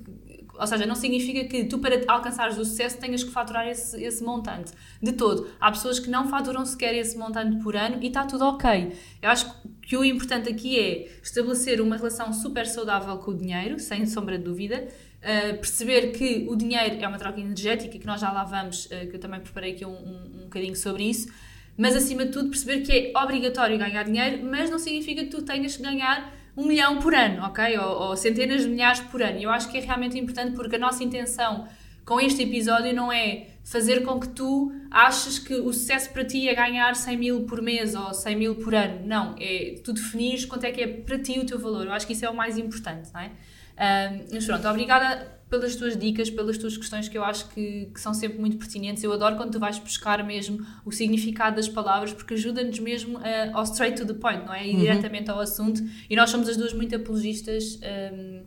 ou 0.59 0.67
seja, 0.67 0.85
não 0.87 0.95
significa 0.95 1.45
que 1.45 1.65
tu, 1.65 1.79
para 1.79 2.01
alcançares 2.09 2.59
o 2.59 2.65
sucesso, 2.65 2.99
tenhas 2.99 3.23
que 3.23 3.31
faturar 3.31 3.69
esse, 3.69 4.03
esse 4.03 4.25
montante. 4.25 4.73
De 5.01 5.13
todo. 5.13 5.49
Há 5.61 5.71
pessoas 5.71 6.01
que 6.01 6.11
não 6.11 6.29
faturam 6.29 6.65
sequer 6.65 6.95
esse 6.95 7.17
montante 7.17 7.63
por 7.63 7.77
ano 7.77 7.99
e 8.03 8.09
está 8.09 8.25
tudo 8.25 8.45
ok. 8.45 8.93
Eu 9.23 9.31
acho 9.31 9.55
que 9.83 9.97
o 9.97 10.05
importante 10.05 10.49
aqui 10.49 10.79
é 10.79 11.09
estabelecer 11.23 11.81
uma 11.81 11.97
relação 11.97 12.33
super 12.33 12.67
saudável 12.67 13.17
com 13.19 13.31
o 13.31 13.37
dinheiro, 13.37 13.79
sem 13.79 14.05
sombra 14.05 14.37
de 14.37 14.45
dúvida, 14.45 14.89
Uh, 15.19 15.59
perceber 15.59 16.13
que 16.13 16.47
o 16.49 16.55
dinheiro 16.55 16.97
é 17.01 17.09
uma 17.09 17.19
troca 17.19 17.41
energética 17.41 17.99
que 17.99 18.07
nós 18.07 18.21
já 18.21 18.31
lá 18.31 18.45
vamos, 18.45 18.87
uh, 18.87 19.09
que 19.11 19.17
eu 19.17 19.19
também 19.19 19.41
preparei 19.41 19.73
aqui 19.73 19.85
um, 19.85 19.91
um, 19.91 20.31
um 20.37 20.45
bocadinho 20.45 20.77
sobre 20.77 21.03
isso, 21.03 21.29
mas 21.77 21.97
acima 21.97 22.25
de 22.25 22.33
tudo 22.33 22.51
perceber 22.51 22.83
que 22.83 22.93
é 22.93 23.19
obrigatório 23.21 23.77
ganhar 23.77 24.05
dinheiro, 24.05 24.45
mas 24.45 24.71
não 24.71 24.79
significa 24.79 25.25
que 25.25 25.31
tu 25.31 25.43
tenhas 25.43 25.77
que 25.77 25.83
ganhar 25.83 26.33
um 26.57 26.67
milhão 26.67 26.99
por 26.99 27.15
ano, 27.15 27.45
ok? 27.45 27.79
Ou, 27.79 28.09
ou 28.09 28.17
centenas 28.17 28.63
de 28.63 28.69
milhares 28.69 29.01
por 29.01 29.23
ano. 29.23 29.39
E 29.39 29.45
eu 29.45 29.51
acho 29.51 29.71
que 29.71 29.79
é 29.79 29.81
realmente 29.81 30.19
importante 30.19 30.57
porque 30.57 30.77
a 30.77 30.79
nossa 30.79 31.03
intenção 31.05 31.69
com 32.05 32.21
este 32.21 32.43
episódio 32.43 32.95
não 32.95 33.13
é 33.13 33.49
fazer 33.63 34.03
com 34.03 34.19
que 34.19 34.29
tu 34.29 34.73
aches 34.91 35.39
que 35.39 35.55
o 35.55 35.73
sucesso 35.73 36.11
para 36.11 36.25
ti 36.25 36.49
é 36.49 36.55
ganhar 36.55 36.97
100 36.97 37.17
mil 37.17 37.45
por 37.45 37.61
mês 37.61 37.95
ou 37.95 38.15
100 38.15 38.37
mil 38.37 38.55
por 38.57 38.75
ano. 38.75 39.07
Não, 39.07 39.37
é 39.39 39.75
tu 39.85 39.93
definires 39.93 40.45
quanto 40.47 40.65
é 40.65 40.73
que 40.73 40.81
é 40.81 40.87
para 40.87 41.19
ti 41.19 41.39
o 41.39 41.45
teu 41.45 41.59
valor. 41.59 41.87
Eu 41.87 41.93
acho 41.93 42.07
que 42.07 42.15
isso 42.15 42.25
é 42.25 42.31
o 42.31 42.35
mais 42.35 42.57
importante, 42.57 43.11
não 43.13 43.21
é? 43.21 43.31
Um, 43.79 44.25
mas 44.33 44.45
pronto, 44.45 44.67
obrigada 44.67 45.39
pelas 45.49 45.77
tuas 45.77 45.97
dicas, 45.97 46.29
pelas 46.29 46.59
tuas 46.59 46.77
questões 46.77 47.09
que 47.09 47.17
eu 47.17 47.25
acho 47.25 47.49
que, 47.51 47.87
que, 47.95 48.01
são 48.01 48.13
sempre 48.13 48.39
muito 48.39 48.59
pertinentes. 48.59 49.03
Eu 49.03 49.13
adoro 49.13 49.37
quando 49.37 49.53
tu 49.53 49.59
vais 49.59 49.79
buscar 49.79 50.23
mesmo 50.25 50.65
o 50.85 50.93
significado 50.93 51.57
das 51.57 51.69
palavras, 51.69 52.13
porque 52.13 52.35
ajuda-nos 52.35 52.79
mesmo 52.81 53.19
uh, 53.19 53.23
ao 53.55 53.63
straight 53.63 53.97
to 53.97 54.07
the 54.07 54.15
point, 54.15 54.45
não 54.45 54.53
é? 54.53 54.67
E 54.67 54.73
uhum. 54.73 54.81
diretamente 54.81 55.31
ao 55.31 55.41
assunto. 55.41 55.83
E 56.11 56.15
nós 56.15 56.29
somos 56.29 56.49
as 56.49 56.57
duas 56.57 56.75
muito 56.75 56.95
apologistas 56.95 57.79
um, 58.13 58.43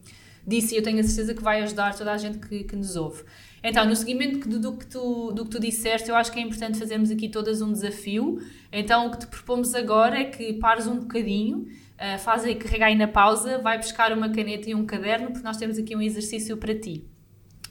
disso 0.45 0.73
e 0.73 0.77
eu 0.77 0.83
tenho 0.83 0.99
a 0.99 1.03
certeza 1.03 1.33
que 1.33 1.41
vai 1.41 1.61
ajudar 1.63 1.95
toda 1.95 2.11
a 2.11 2.17
gente 2.17 2.37
que, 2.37 2.63
que 2.63 2.75
nos 2.75 2.95
ouve. 2.95 3.23
Então, 3.63 3.85
no 3.85 3.95
seguimento 3.95 4.47
do, 4.49 4.59
do, 4.59 4.77
que 4.77 4.87
tu, 4.87 5.31
do 5.31 5.43
que 5.45 5.51
tu 5.51 5.59
disseste, 5.59 6.09
eu 6.09 6.15
acho 6.15 6.31
que 6.31 6.39
é 6.39 6.41
importante 6.41 6.79
fazermos 6.79 7.11
aqui 7.11 7.29
todas 7.29 7.61
um 7.61 7.71
desafio. 7.71 8.41
Então, 8.71 9.07
o 9.07 9.11
que 9.11 9.19
te 9.19 9.27
propomos 9.27 9.75
agora 9.75 10.19
é 10.19 10.23
que 10.25 10.53
pares 10.53 10.87
um 10.87 10.99
bocadinho 10.99 11.67
Uh, 12.01 12.17
faz 12.17 12.43
aí, 12.43 12.55
carrega 12.55 12.87
aí 12.87 12.95
na 12.95 13.07
pausa, 13.07 13.59
vai 13.59 13.77
buscar 13.77 14.11
uma 14.11 14.31
caneta 14.31 14.67
e 14.67 14.73
um 14.73 14.87
caderno, 14.87 15.27
porque 15.27 15.43
nós 15.43 15.57
temos 15.57 15.77
aqui 15.77 15.95
um 15.95 16.01
exercício 16.01 16.57
para 16.57 16.73
ti. 16.73 17.05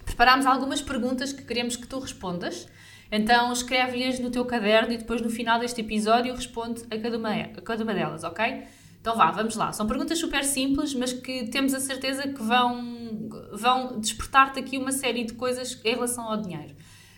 Preparámos 0.05 0.47
algumas 0.47 0.81
perguntas 0.81 1.33
que 1.33 1.43
queremos 1.43 1.75
que 1.75 1.87
tu 1.87 1.99
respondas. 1.99 2.69
Então 3.11 3.53
escreve-as 3.53 4.21
no 4.21 4.31
teu 4.31 4.45
caderno 4.45 4.93
e 4.93 4.99
depois 4.99 5.21
no 5.21 5.31
final 5.31 5.59
deste 5.59 5.81
episódio 5.81 6.33
responde 6.33 6.83
a 6.91 6.97
cada 6.97 7.19
uma, 7.19 7.33
a 7.33 7.61
cada 7.61 7.83
uma 7.83 7.93
delas, 7.93 8.23
ok? 8.23 8.63
Então 9.01 9.17
vá, 9.17 9.33
vamos 9.33 9.57
lá. 9.57 9.73
São 9.73 9.87
perguntas 9.87 10.19
super 10.19 10.45
simples, 10.45 10.95
mas 10.95 11.13
que 11.13 11.49
temos 11.49 11.75
a 11.75 11.81
certeza 11.81 12.29
que 12.29 12.41
vão, 12.41 13.29
vão 13.53 13.99
despertar-te 13.99 14.61
aqui 14.61 14.79
uma 14.79 14.93
série 14.93 15.25
de 15.25 15.33
coisas 15.33 15.81
em 15.85 15.91
relação 15.91 16.31
ao 16.31 16.41
dinheiro. 16.41 16.77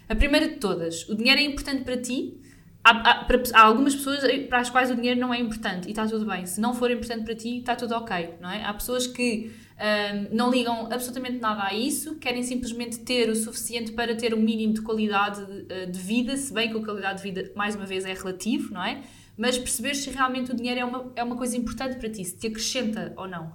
A 0.09 0.15
primeira 0.15 0.49
de 0.49 0.57
todas, 0.57 1.07
o 1.09 1.15
dinheiro 1.15 1.41
é 1.41 1.45
importante 1.45 1.85
para 1.85 2.01
ti? 2.01 2.41
Há, 2.85 2.91
há, 2.91 3.25
para, 3.25 3.43
há, 3.55 3.61
algumas 3.63 3.95
pessoas 3.95 4.21
para 4.49 4.59
as 4.59 4.69
quais 4.69 4.91
o 4.91 4.97
dinheiro 4.97 5.21
não 5.21 5.33
é 5.33 5.39
importante 5.39 5.87
e 5.87 5.91
está 5.91 6.07
tudo 6.07 6.27
bem. 6.27 6.47
Se 6.47 6.61
não 6.61 6.75
for 6.75 6.91
importante 6.91 7.25
para 7.25 7.35
ti, 7.35 7.59
está 7.59 7.77
tudo 7.77 7.95
ok, 7.95 8.35
não 8.41 8.51
é? 8.51 8.65
Há 8.65 8.75
pessoas 8.75 9.07
que 9.07 9.53
um, 9.83 10.37
não 10.37 10.51
ligam 10.51 10.87
absolutamente 10.93 11.39
nada 11.39 11.65
a 11.65 11.75
isso, 11.75 12.17
querem 12.17 12.43
simplesmente 12.43 12.99
ter 13.01 13.29
o 13.29 13.37
suficiente 13.37 13.93
para 13.93 14.17
ter 14.17 14.35
um 14.35 14.41
mínimo 14.41 14.75
de 14.75 14.83
qualidade 14.83 15.45
de, 15.45 15.73
eh, 15.73 15.87
de 15.87 15.99
vida, 15.99 16.37
se 16.37 16.53
bem 16.53 16.71
que 16.71 16.77
a 16.77 16.85
qualidade 16.85 17.19
de 17.19 17.23
vida, 17.23 17.53
mais 17.55 17.75
uma 17.75 17.87
vez, 17.87 18.05
é 18.05 18.13
relativo, 18.13 18.75
não 18.75 18.85
é? 18.85 19.03
Mas 19.37 19.57
perceber 19.57 19.95
se 19.95 20.11
realmente 20.11 20.51
o 20.53 20.55
dinheiro 20.55 20.81
é 20.81 20.85
uma, 20.85 21.13
é 21.17 21.23
uma 21.25 21.37
coisa 21.37 21.57
importante 21.57 21.97
para 21.97 22.11
ti, 22.11 22.25
se 22.25 22.37
te 22.37 22.47
acrescenta 22.49 23.13
ou 23.17 23.27
não. 23.27 23.53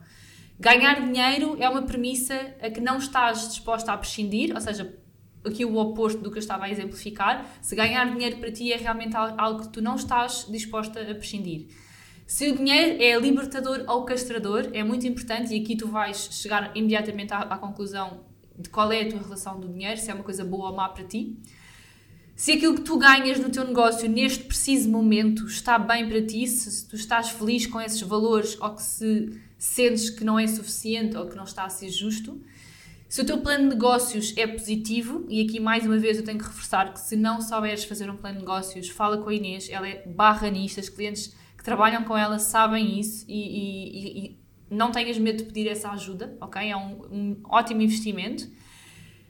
Ganhar 0.60 1.00
dinheiro 1.02 1.56
é 1.60 1.70
uma 1.70 1.84
premissa 1.84 2.56
a 2.62 2.70
que 2.70 2.82
não 2.82 2.98
estás 2.98 3.48
disposta 3.50 3.92
a 3.92 3.98
prescindir, 3.98 4.54
ou 4.56 4.60
seja, 4.60 4.92
aqui 5.45 5.65
o 5.65 5.76
oposto 5.78 6.21
do 6.21 6.32
que 6.32 6.38
eu 6.38 6.41
estava 6.41 6.65
a 6.65 6.69
exemplificar. 6.69 7.45
Se 7.62 7.76
ganhar 7.76 8.12
dinheiro 8.12 8.38
para 8.38 8.52
ti 8.52 8.71
é 8.71 8.78
realmente 8.78 9.15
algo 9.15 9.62
que 9.62 9.69
tu 9.69 9.82
não 9.82 9.95
estás 9.95 10.45
disposta 10.50 11.00
a 11.02 11.15
prescindir. 11.15 11.67
Se 12.26 12.50
o 12.50 12.58
dinheiro 12.58 13.02
é 13.02 13.17
libertador 13.17 13.86
ou 13.88 14.04
castrador, 14.04 14.69
é 14.73 14.84
muito 14.84 15.08
importante 15.08 15.56
e 15.56 15.62
aqui 15.62 15.78
tu 15.78 15.88
vais 15.88 16.30
chegar 16.32 16.76
imediatamente 16.76 17.34
à, 17.34 17.39
à 17.39 17.58
conclusão 17.58 18.26
de 18.58 18.69
qual 18.69 18.91
é 18.91 19.04
a 19.04 19.10
tua 19.10 19.19
relação 19.19 19.60
do 19.60 19.69
dinheiro, 19.69 20.00
se 20.00 20.12
é 20.12 20.13
uma 20.13 20.23
coisa 20.23 20.43
boa 20.43 20.71
ou 20.71 20.76
má 20.76 20.89
para 20.89 21.06
ti. 21.06 21.38
Se 22.36 22.52
aquilo 22.52 22.76
que 22.76 22.82
tu 22.82 22.97
ganhas 22.97 23.39
no 23.39 23.50
teu 23.50 23.63
negócio 23.65 24.10
neste 24.10 24.43
preciso 24.43 24.89
momento 24.89 25.47
está 25.47 25.80
bem 25.80 26.08
para 26.08 26.21
ti, 26.21 26.45
se 26.45 26.88
tu 26.88 26.95
estás 26.95 27.30
feliz 27.30 27.65
com 27.65 27.80
esses 27.80 28.02
valores 28.02 28.60
ou 28.60 28.76
que 28.76 28.84
se 28.84 29.41
sentes 29.58 30.10
que 30.10 30.23
não 30.23 30.38
é 30.38 30.45
suficiente 30.45 31.17
ou 31.17 31.28
que 31.28 31.36
não 31.36 31.45
está 31.45 31.63
a 31.63 31.69
ser 31.69 31.89
justo, 31.89 32.39
se 33.10 33.22
o 33.22 33.26
teu 33.26 33.38
plano 33.39 33.70
de 33.70 33.76
negócios 33.76 34.34
é 34.36 34.46
positivo, 34.46 35.26
e 35.30 35.41
aqui 35.41 35.60
mais 35.60 35.86
uma 35.86 35.98
vez 35.98 36.17
eu 36.17 36.26
tenho 36.26 36.38
que 36.38 36.46
reforçar 36.46 36.91
que 36.93 37.00
se 37.00 37.15
não 37.15 37.41
souberes 37.41 37.86
fazer 37.86 38.10
um 38.10 38.17
plano 38.17 38.36
de 38.36 38.41
negócios, 38.41 38.89
fala 38.89 39.17
com 39.17 39.30
a 39.30 39.34
Inês, 39.34 39.70
ela 39.70 39.88
é 39.88 40.06
barra 40.06 40.50
nisto, 40.50 40.80
os 40.80 40.89
clientes 40.89 41.34
que 41.58 41.63
trabalham 41.63 42.04
com 42.04 42.17
ela 42.17 42.38
sabem 42.38 43.00
isso 43.00 43.26
e, 43.28 43.34
e, 43.34 44.20
e 44.20 44.39
não 44.70 44.91
tenhas 44.91 45.17
medo 45.17 45.38
de 45.38 45.46
pedir 45.46 45.67
essa 45.70 45.89
ajuda, 45.91 46.38
ok? 46.41 46.70
É 46.70 46.76
um, 46.76 47.02
um 47.10 47.41
ótimo 47.46 47.82
investimento. 47.82 48.50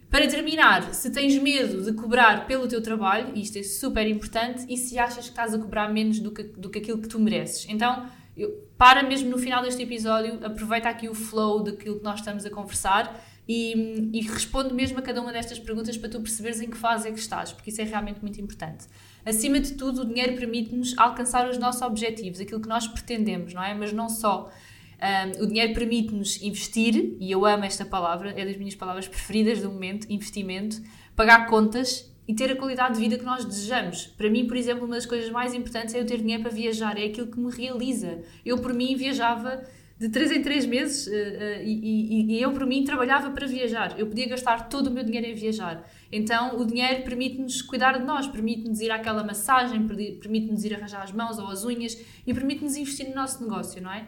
Para 0.10 0.26
terminar, 0.28 0.94
se 0.94 1.12
tens 1.12 1.38
medo 1.38 1.84
de 1.84 1.94
cobrar 1.94 2.48
pelo 2.48 2.68
teu 2.68 2.82
trabalho, 2.82 3.38
isto 3.38 3.60
é 3.60 3.64
super 3.64 4.08
importante, 4.08 4.66
e 4.68 4.78
se 4.78 4.98
achas 4.98 5.26
que 5.26 5.32
estás 5.32 5.54
a 5.54 5.60
cobrar 5.60 5.90
menos 5.90 6.20
do 6.20 6.32
que, 6.32 6.44
do 6.44 6.70
que 6.70 6.80
aquilo 6.80 7.00
que 7.00 7.08
tu 7.08 7.20
mereces. 7.20 7.68
Então, 7.70 8.08
eu, 8.36 8.50
para 8.78 9.04
mesmo 9.04 9.30
no 9.30 9.38
final 9.38 9.62
deste 9.62 9.84
episódio, 9.84 10.40
aproveita 10.46 10.90
aqui 10.90 11.10
o 11.10 11.14
flow 11.14 11.62
daquilo 11.62 11.98
que 11.98 12.04
nós 12.04 12.20
estamos 12.20 12.46
a 12.46 12.50
conversar 12.50 13.22
e, 13.48 14.10
e 14.14 14.22
responde 14.22 14.74
mesmo 14.74 15.00
a 15.00 15.02
cada 15.02 15.22
uma 15.22 15.32
destas 15.32 15.58
perguntas 15.58 15.98
para 15.98 16.10
tu 16.10 16.20
perceberes 16.20 16.60
em 16.60 16.70
que 16.70 16.78
fase 16.78 17.08
é 17.08 17.12
que 17.12 17.20
estás, 17.20 17.54
porque 17.54 17.70
isso 17.70 17.82
é 17.82 17.86
realmente 17.86 18.20
muito 18.22 18.40
importante. 18.42 18.86
Acima 19.26 19.60
de 19.60 19.74
tudo, 19.74 20.02
o 20.02 20.06
dinheiro 20.06 20.36
permite-nos 20.36 20.98
alcançar 20.98 21.50
os 21.50 21.58
nossos 21.58 21.82
objetivos, 21.82 22.40
aquilo 22.40 22.60
que 22.60 22.68
nós 22.68 22.88
pretendemos, 22.88 23.54
não 23.54 23.64
é? 23.64 23.74
Mas 23.74 23.94
não 23.94 24.10
só. 24.10 24.52
Um, 25.00 25.44
o 25.44 25.48
dinheiro 25.48 25.74
permite-nos 25.74 26.42
investir, 26.42 27.16
e 27.20 27.32
eu 27.32 27.46
amo 27.46 27.64
esta 27.64 27.86
palavra, 27.86 28.32
é 28.32 28.46
das 28.46 28.58
minhas 28.58 28.76
palavras 28.76 29.08
preferidas 29.08 29.62
do 29.62 29.70
momento, 29.70 30.08
investimento, 30.10 30.82
pagar 31.16 31.48
contas 31.48 32.12
e 32.28 32.34
ter 32.34 32.52
a 32.52 32.56
qualidade 32.56 32.96
de 32.96 33.00
vida 33.00 33.18
que 33.18 33.24
nós 33.24 33.46
desejamos. 33.46 34.08
Para 34.08 34.30
mim, 34.30 34.48
por 34.48 34.58
exemplo, 34.58 34.86
uma 34.86 34.96
das 34.96 35.06
coisas 35.06 35.30
mais 35.30 35.54
importantes 35.54 35.96
é 35.96 36.00
eu 36.00 36.06
ter 36.06 36.18
dinheiro 36.18 36.44
para 36.44 36.52
viajar, 36.52 36.98
é 36.98 37.06
aquilo 37.06 37.28
que 37.28 37.40
me 37.40 37.50
realiza. 37.52 38.22
Eu, 38.46 38.58
por 38.58 38.74
mim, 38.74 38.96
viajava 38.96 39.64
de 40.00 40.10
3 40.10 40.32
em 40.32 40.42
3 40.44 40.66
meses 40.68 41.08
uh, 41.08 41.10
uh, 41.10 41.64
e, 41.64 42.36
e, 42.36 42.42
eu, 42.42 42.52
por 42.52 42.66
mim, 42.66 42.84
trabalhava 42.84 43.32
para 43.32 43.48
viajar. 43.48 43.98
Eu 43.98 44.06
podia 44.08 44.30
gastar 44.30 44.70
todo 44.70 44.88
o 44.88 44.92
meu 44.92 45.04
dinheiro 45.04 45.28
em 45.28 45.34
viajar. 45.34 45.84
Então, 46.12 46.60
o 46.60 46.66
dinheiro 46.66 47.04
permite-nos 47.04 47.62
cuidar 47.64 47.98
de 47.98 48.06
nós, 48.06 48.28
permite-nos 48.28 48.80
ir 48.80 48.92
àquela 48.92 49.24
massagem, 49.24 49.88
permite-nos 49.88 50.64
ir 50.64 50.76
arranjar 50.76 51.02
as 51.02 51.12
mãos 51.12 51.40
ou 51.40 51.48
as 51.48 51.66
unhas 51.66 51.98
e 52.26 52.34
permite-nos 52.34 52.76
investir 52.76 53.10
no 53.10 53.16
nosso 53.16 53.42
negócio, 53.42 53.82
não 53.82 53.92
é? 53.92 54.08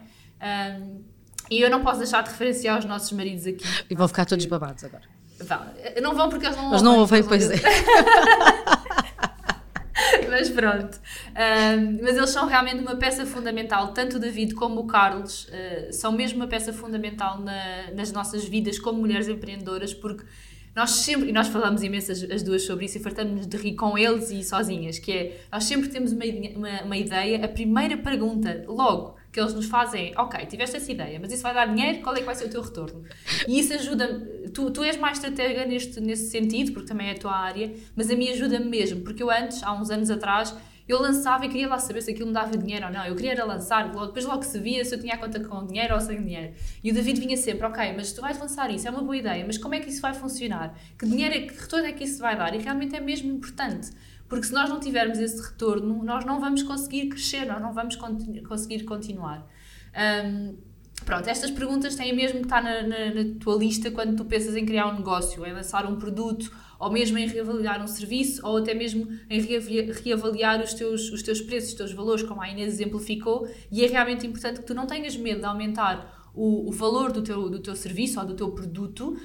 Um, 0.80 1.02
e 1.50 1.60
eu 1.60 1.70
não 1.70 1.84
posso 1.84 2.00
deixar 2.00 2.22
de 2.22 2.30
referenciar 2.30 2.78
os 2.78 2.86
nossos 2.86 3.12
maridos 3.12 3.48
aqui. 3.48 3.64
E 3.90 3.96
vão 3.96 4.08
ficar 4.08 4.26
todos 4.26 4.46
babados 4.46 4.84
agora. 4.84 5.04
Vão. 5.40 5.60
Não 6.02 6.16
vão 6.16 6.30
porque 6.30 6.46
eles 6.46 6.58
não 6.58 6.70
Eles 6.70 6.82
não 6.82 7.00
ouvem, 7.00 7.24
pois 7.24 7.50
é. 7.50 7.56
mas 10.30 10.50
pronto. 10.50 11.00
Um, 11.30 12.00
mas 12.02 12.18
eles 12.18 12.30
são 12.30 12.48
realmente 12.48 12.82
uma 12.82 12.96
peça 12.96 13.26
fundamental, 13.26 13.94
tanto 13.94 14.18
o 14.18 14.20
David 14.20 14.54
como 14.54 14.82
o 14.82 14.88
Carlos 14.88 15.48
uh, 15.48 15.92
são 15.92 16.12
mesmo 16.12 16.40
uma 16.40 16.48
peça 16.48 16.74
fundamental 16.74 17.40
na, 17.40 17.92
nas 17.92 18.12
nossas 18.12 18.46
vidas 18.46 18.80
como 18.80 19.00
mulheres 19.00 19.28
empreendedoras, 19.28 19.94
porque 19.94 20.24
nós 20.76 20.92
sempre, 20.92 21.30
e 21.30 21.32
nós 21.34 21.48
falamos 21.48 21.84
imenso 21.84 22.12
as, 22.12 22.24
as 22.24 22.44
duas 22.44 22.64
sobre 22.64 22.86
isso 22.86 22.98
e 22.98 23.02
fartamos 23.02 23.46
de 23.46 23.58
rir 23.58 23.76
com 23.76 23.98
eles 23.98 24.32
e 24.32 24.44
sozinhas, 24.44 25.00
que 25.00 25.12
é, 25.12 25.42
nós 25.52 25.66
sempre 25.66 25.90
temos 25.90 26.12
uma, 26.12 26.26
uma, 26.56 26.82
uma 26.84 26.98
ideia, 26.98 27.44
a 27.44 27.48
primeira 27.48 27.98
pergunta, 27.98 28.64
logo, 28.68 29.19
que 29.32 29.40
eles 29.40 29.54
nos 29.54 29.68
fazem 29.68 30.14
ok, 30.18 30.46
tiveste 30.48 30.78
essa 30.78 30.92
ideia, 30.92 31.20
mas 31.20 31.32
isso 31.32 31.44
vai 31.44 31.54
dar 31.54 31.68
dinheiro, 31.68 32.02
qual 32.02 32.16
é 32.16 32.20
que 32.20 32.26
vai 32.26 32.36
ser 32.36 32.46
o 32.46 32.50
teu 32.50 32.62
retorno? 32.62 33.04
E 33.48 33.60
isso 33.60 33.74
ajuda 33.74 34.28
tu, 34.54 34.72
tu 34.72 34.84
és 34.84 34.98
mais 34.98 35.18
estratega 35.18 35.66
neste, 35.66 36.00
nesse 36.00 36.30
sentido, 36.30 36.74
porque 36.74 36.88
também 36.88 37.10
é 37.10 37.12
a 37.12 37.18
tua 37.18 37.36
área, 37.36 37.72
mas 37.96 38.10
a 38.10 38.16
mim 38.16 38.30
ajuda-me 38.30 38.66
mesmo, 38.66 39.02
porque 39.02 39.22
eu 39.22 39.30
antes, 39.30 39.62
há 39.64 39.74
uns 39.74 39.90
anos 39.90 40.10
atrás, 40.10 40.56
eu 40.90 41.00
lançava 41.00 41.46
e 41.46 41.50
queria 41.50 41.68
lá 41.68 41.78
saber 41.78 42.02
se 42.02 42.10
aquilo 42.10 42.28
me 42.28 42.34
dava 42.34 42.58
dinheiro 42.58 42.88
ou 42.88 42.92
não. 42.92 43.06
Eu 43.06 43.16
queria 43.16 43.34
era 43.34 43.46
lançar, 43.46 43.88
depois 43.90 44.26
logo 44.26 44.42
se 44.42 44.58
via 44.60 44.84
se 44.84 44.96
eu 44.96 45.00
tinha 45.00 45.14
a 45.14 45.18
conta 45.20 45.40
com 45.40 45.64
dinheiro 45.68 45.94
ou 45.94 46.02
sem 46.02 46.20
dinheiro. 46.20 46.54
E 46.84 46.90
o 46.90 46.94
David 46.94 47.20
vinha 47.20 47.38
sempre, 47.38 47.64
ok, 47.68 47.94
mas 47.96 48.12
tu 48.12 48.22
vais 48.22 48.40
lançar 48.40 48.72
isso, 48.72 48.88
é 48.88 48.92
uma 48.92 49.04
boa 49.04 49.16
ideia, 49.16 49.46
mas 49.46 49.60
como 49.60 49.76
é 49.76 49.80
que 49.80 49.90
isso 49.90 50.02
vai 50.02 50.16
funcionar? 50.16 50.76
Que 50.98 51.06
dinheiro 51.06 51.36
é 51.36 51.42
que 51.42 51.54
retorno 51.54 51.86
é 51.86 51.94
que 51.94 52.04
isso 52.04 52.20
vai 52.20 52.36
dar? 52.36 52.56
E 52.56 52.58
realmente 52.58 52.96
é 52.96 53.00
mesmo 53.00 53.32
importante. 53.32 53.92
Porque 54.28 54.48
se 54.48 54.54
nós 54.54 54.68
não 54.68 54.80
tivermos 54.80 55.20
esse 55.20 55.42
retorno, 55.42 56.04
nós 56.04 56.26
não 56.26 56.40
vamos 56.40 56.64
conseguir 56.64 57.08
crescer, 57.10 57.46
nós 57.46 57.62
não 57.62 57.72
vamos 57.72 57.96
continu 57.96 58.42
conseguir 58.44 58.84
continuar. 58.84 59.48
Um, 60.26 60.58
Pronto, 61.06 61.28
estas 61.28 61.50
perguntas 61.50 61.96
têm 61.96 62.16
mesmo 62.16 62.40
que 62.40 62.46
estar 62.46 62.62
na, 62.62 62.84
na, 62.84 63.14
na, 63.14 63.40
tua 63.40 63.56
lista 63.56 63.90
quando 63.90 64.16
tu 64.16 64.26
pensas 64.26 64.56
em 64.56 64.66
criar 64.66 64.88
um 64.88 64.98
negócio, 64.98 65.46
em 65.46 65.54
lançar 65.54 65.86
um 65.86 65.96
produto, 65.96 66.52
ou 66.78 66.92
mesmo 66.92 67.18
em 67.18 67.28
reavaliar 67.28 67.82
um 67.82 67.88
serviço, 67.88 68.46
ou 68.46 68.58
até 68.58 68.74
mesmo 68.74 69.08
em 69.30 69.42
reavaliar 70.04 70.62
os 70.62 70.74
teus, 70.74 71.10
os 71.12 71.24
teus 71.24 71.42
preços, 71.42 71.72
os 71.72 71.76
teus 71.76 71.92
valores, 71.94 72.24
como 72.24 72.42
a 72.42 72.50
Inês 72.50 72.74
exemplificou. 72.74 73.50
E 73.72 73.84
é 73.84 73.88
realmente 73.88 74.28
importante 74.28 74.60
que 74.60 74.66
tu 74.66 74.74
não 74.74 74.86
tenhas 74.88 75.16
medo 75.18 75.40
de 75.40 75.46
aumentar 75.46 76.20
o, 76.34 76.70
o 76.70 76.72
valor 76.72 77.12
do 77.12 77.22
teu, 77.22 77.50
do 77.50 77.60
teu 77.60 77.76
serviço 77.76 78.20
ou 78.20 78.26
do 78.26 78.34
teu 78.34 78.52
produto, 78.52 79.18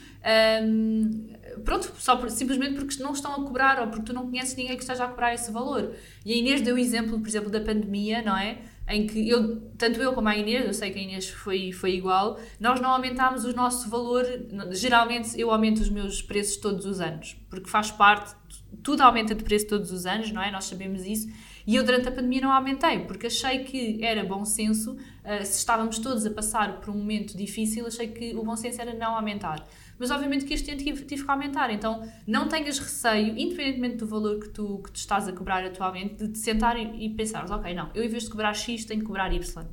um, 0.64 1.28
pronto, 1.64 1.92
só 1.98 2.16
por, 2.16 2.30
simplesmente 2.30 2.74
porque 2.74 3.02
não 3.02 3.12
estão 3.12 3.32
a 3.32 3.36
cobrar 3.36 3.80
ou 3.80 3.88
porque 3.88 4.06
tu 4.06 4.12
não 4.12 4.28
conheces 4.28 4.56
ninguém 4.56 4.74
que 4.76 4.82
esteja 4.82 5.04
a 5.04 5.08
cobrar 5.08 5.34
esse 5.34 5.50
valor. 5.52 5.94
E 6.24 6.32
a 6.32 6.36
Inês 6.36 6.60
deu 6.60 6.74
o 6.74 6.78
exemplo, 6.78 7.18
por 7.20 7.28
exemplo, 7.28 7.50
da 7.50 7.60
pandemia, 7.60 8.22
não 8.22 8.36
é? 8.36 8.58
Em 8.88 9.06
que 9.06 9.28
eu, 9.28 9.60
tanto 9.78 10.00
eu 10.00 10.12
como 10.12 10.28
a 10.28 10.36
Inês, 10.36 10.66
eu 10.66 10.74
sei 10.74 10.90
que 10.90 10.98
a 10.98 11.02
Inês 11.02 11.28
foi, 11.28 11.72
foi 11.72 11.94
igual, 11.94 12.38
nós 12.60 12.80
não 12.80 12.90
aumentámos 12.90 13.44
o 13.44 13.54
nosso 13.54 13.88
valor, 13.88 14.24
geralmente 14.72 15.38
eu 15.40 15.50
aumento 15.50 15.78
os 15.78 15.88
meus 15.88 16.20
preços 16.20 16.56
todos 16.58 16.84
os 16.84 17.00
anos, 17.00 17.36
porque 17.48 17.68
faz 17.68 17.90
parte, 17.90 18.34
tudo 18.82 19.00
aumenta 19.00 19.34
de 19.34 19.42
preço 19.42 19.66
todos 19.66 19.90
os 19.90 20.04
anos, 20.04 20.30
não 20.30 20.42
é? 20.42 20.50
Nós 20.50 20.66
sabemos 20.66 21.06
isso, 21.06 21.28
e 21.66 21.76
eu 21.76 21.84
durante 21.84 22.08
a 22.08 22.12
pandemia 22.12 22.42
não 22.42 22.52
aumentei, 22.52 23.00
porque 23.00 23.26
achei 23.26 23.60
que 23.64 24.04
era 24.04 24.22
bom 24.22 24.44
senso, 24.44 24.92
uh, 24.92 25.44
se 25.44 25.58
estávamos 25.58 25.98
todos 25.98 26.26
a 26.26 26.30
passar 26.30 26.80
por 26.80 26.90
um 26.90 26.98
momento 26.98 27.36
difícil, 27.36 27.86
achei 27.86 28.08
que 28.08 28.34
o 28.36 28.44
bom 28.44 28.54
senso 28.54 28.82
era 28.82 28.92
não 28.92 29.16
aumentar 29.16 29.66
mas 29.98 30.10
obviamente 30.10 30.44
que 30.44 30.54
este 30.54 30.70
ano 30.70 30.80
tive, 30.80 31.04
tive 31.04 31.24
que 31.24 31.30
aumentar. 31.30 31.70
Então 31.70 32.06
não 32.26 32.48
tenhas 32.48 32.78
receio, 32.78 33.38
independentemente 33.38 33.96
do 33.96 34.06
valor 34.06 34.40
que 34.40 34.48
tu, 34.48 34.80
que 34.84 34.92
tu 34.92 34.96
estás 34.96 35.28
a 35.28 35.32
cobrar 35.32 35.64
atualmente, 35.64 36.14
de 36.14 36.28
te 36.28 36.38
sentar 36.38 36.76
e, 36.76 37.06
e 37.06 37.10
pensares, 37.10 37.50
ok, 37.50 37.74
não, 37.74 37.90
eu 37.94 38.04
em 38.04 38.08
vez 38.08 38.24
de 38.24 38.30
cobrar 38.30 38.54
X 38.54 38.84
tenho 38.84 39.00
que 39.00 39.06
cobrar 39.06 39.32
Y. 39.32 39.64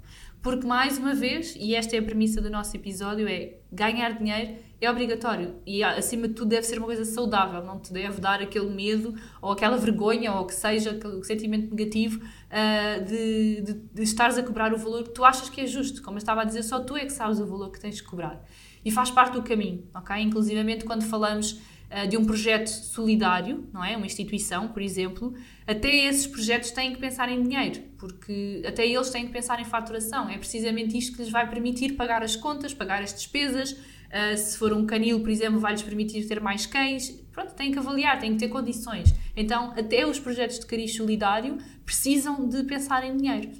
Porque 0.41 0.65
mais 0.65 0.97
uma 0.97 1.13
vez, 1.13 1.55
e 1.55 1.75
esta 1.75 1.95
é 1.95 1.99
a 1.99 2.03
premissa 2.03 2.41
do 2.41 2.49
nosso 2.49 2.75
episódio, 2.75 3.27
é 3.27 3.57
ganhar 3.71 4.17
dinheiro 4.17 4.55
é 4.81 4.89
obrigatório 4.89 5.57
e 5.63 5.84
acima 5.84 6.27
de 6.27 6.34
tudo 6.34 6.49
deve 6.49 6.63
ser 6.63 6.79
uma 6.79 6.88
coisa 6.88 7.05
saudável, 7.05 7.63
não 7.63 7.79
te 7.79 7.93
deve 7.93 8.19
dar 8.19 8.41
aquele 8.41 8.69
medo 8.71 9.13
ou 9.39 9.51
aquela 9.51 9.77
vergonha 9.77 10.34
ou 10.34 10.45
que 10.47 10.55
seja 10.55 10.89
aquele 10.91 11.23
sentimento 11.23 11.69
negativo 11.69 12.19
uh, 12.19 13.05
de, 13.05 13.62
de, 13.62 13.73
de 13.73 14.01
estares 14.01 14.39
a 14.39 14.43
cobrar 14.43 14.73
o 14.73 14.77
valor 14.77 15.03
que 15.03 15.12
tu 15.12 15.23
achas 15.23 15.49
que 15.49 15.62
é 15.62 15.67
justo. 15.67 16.01
Como 16.01 16.17
eu 16.17 16.19
estava 16.19 16.41
a 16.41 16.45
dizer, 16.45 16.63
só 16.63 16.79
tu 16.79 16.97
é 16.97 17.05
que 17.05 17.13
sabes 17.13 17.39
o 17.39 17.45
valor 17.45 17.71
que 17.71 17.79
tens 17.79 17.97
de 17.97 18.03
cobrar 18.03 18.43
e 18.84 18.91
faz 18.91 19.12
parte 19.12 19.34
do 19.34 19.44
caminho, 19.44 19.88
ok? 19.94 20.15
Inclusivamente 20.17 20.86
quando 20.86 21.04
falamos 21.04 21.54
uh, 21.91 22.08
de 22.08 22.17
um 22.17 22.26
projeto 22.26 22.67
solidário, 22.67 23.67
não 23.72 23.84
é? 23.84 23.96
Uma 23.96 24.06
instituição, 24.06 24.67
por 24.67 24.82
exemplo, 24.82 25.34
até 25.67 26.06
esses 26.06 26.26
projetos 26.26 26.72
têm 26.72 26.94
que 26.94 27.00
pensar 27.00 27.30
em 27.30 27.41
dinheiro, 27.44 27.82
porque 27.98 28.63
até 28.65 28.88
eles 28.88 29.10
têm 29.10 29.26
que 29.26 29.32
pensar 29.32 29.60
em 29.60 29.65
faturação. 29.65 30.30
É 30.30 30.38
precisamente 30.38 30.98
isto 30.98 31.13
que 31.13 31.22
lhes 31.22 31.32
vai 31.32 31.50
permitir 31.50 31.94
pagar 31.94 32.24
as 32.24 32.36
contas, 32.36 32.74
pagar 32.74 33.02
as 33.02 33.13
despesas. 33.13 33.72
Uh, 33.72 34.36
se 34.36 34.58
for 34.58 34.74
um 34.74 34.86
canil, 34.86 35.22
por 35.22 35.30
exemplo, 35.30 35.60
vai-lhes 35.60 35.84
permitir 35.84 36.28
ter 36.28 36.41
mais 36.41 36.65
cães. 36.65 37.10
Pronto, 37.32 37.54
têm 37.54 37.72
que 37.72 37.80
avaliar, 37.80 38.20
têm 38.20 38.34
que 38.34 38.39
ter 38.39 38.50
condições. 38.50 39.13
Então, 39.36 39.72
até 39.72 40.06
os 40.06 40.20
projetos 40.20 40.60
de 40.60 40.65
cariz 40.65 40.96
solidário 40.96 41.58
precisam 41.86 42.48
de 42.48 42.63
pensar 42.63 43.06
em 43.06 43.15
dinheiro. 43.15 43.52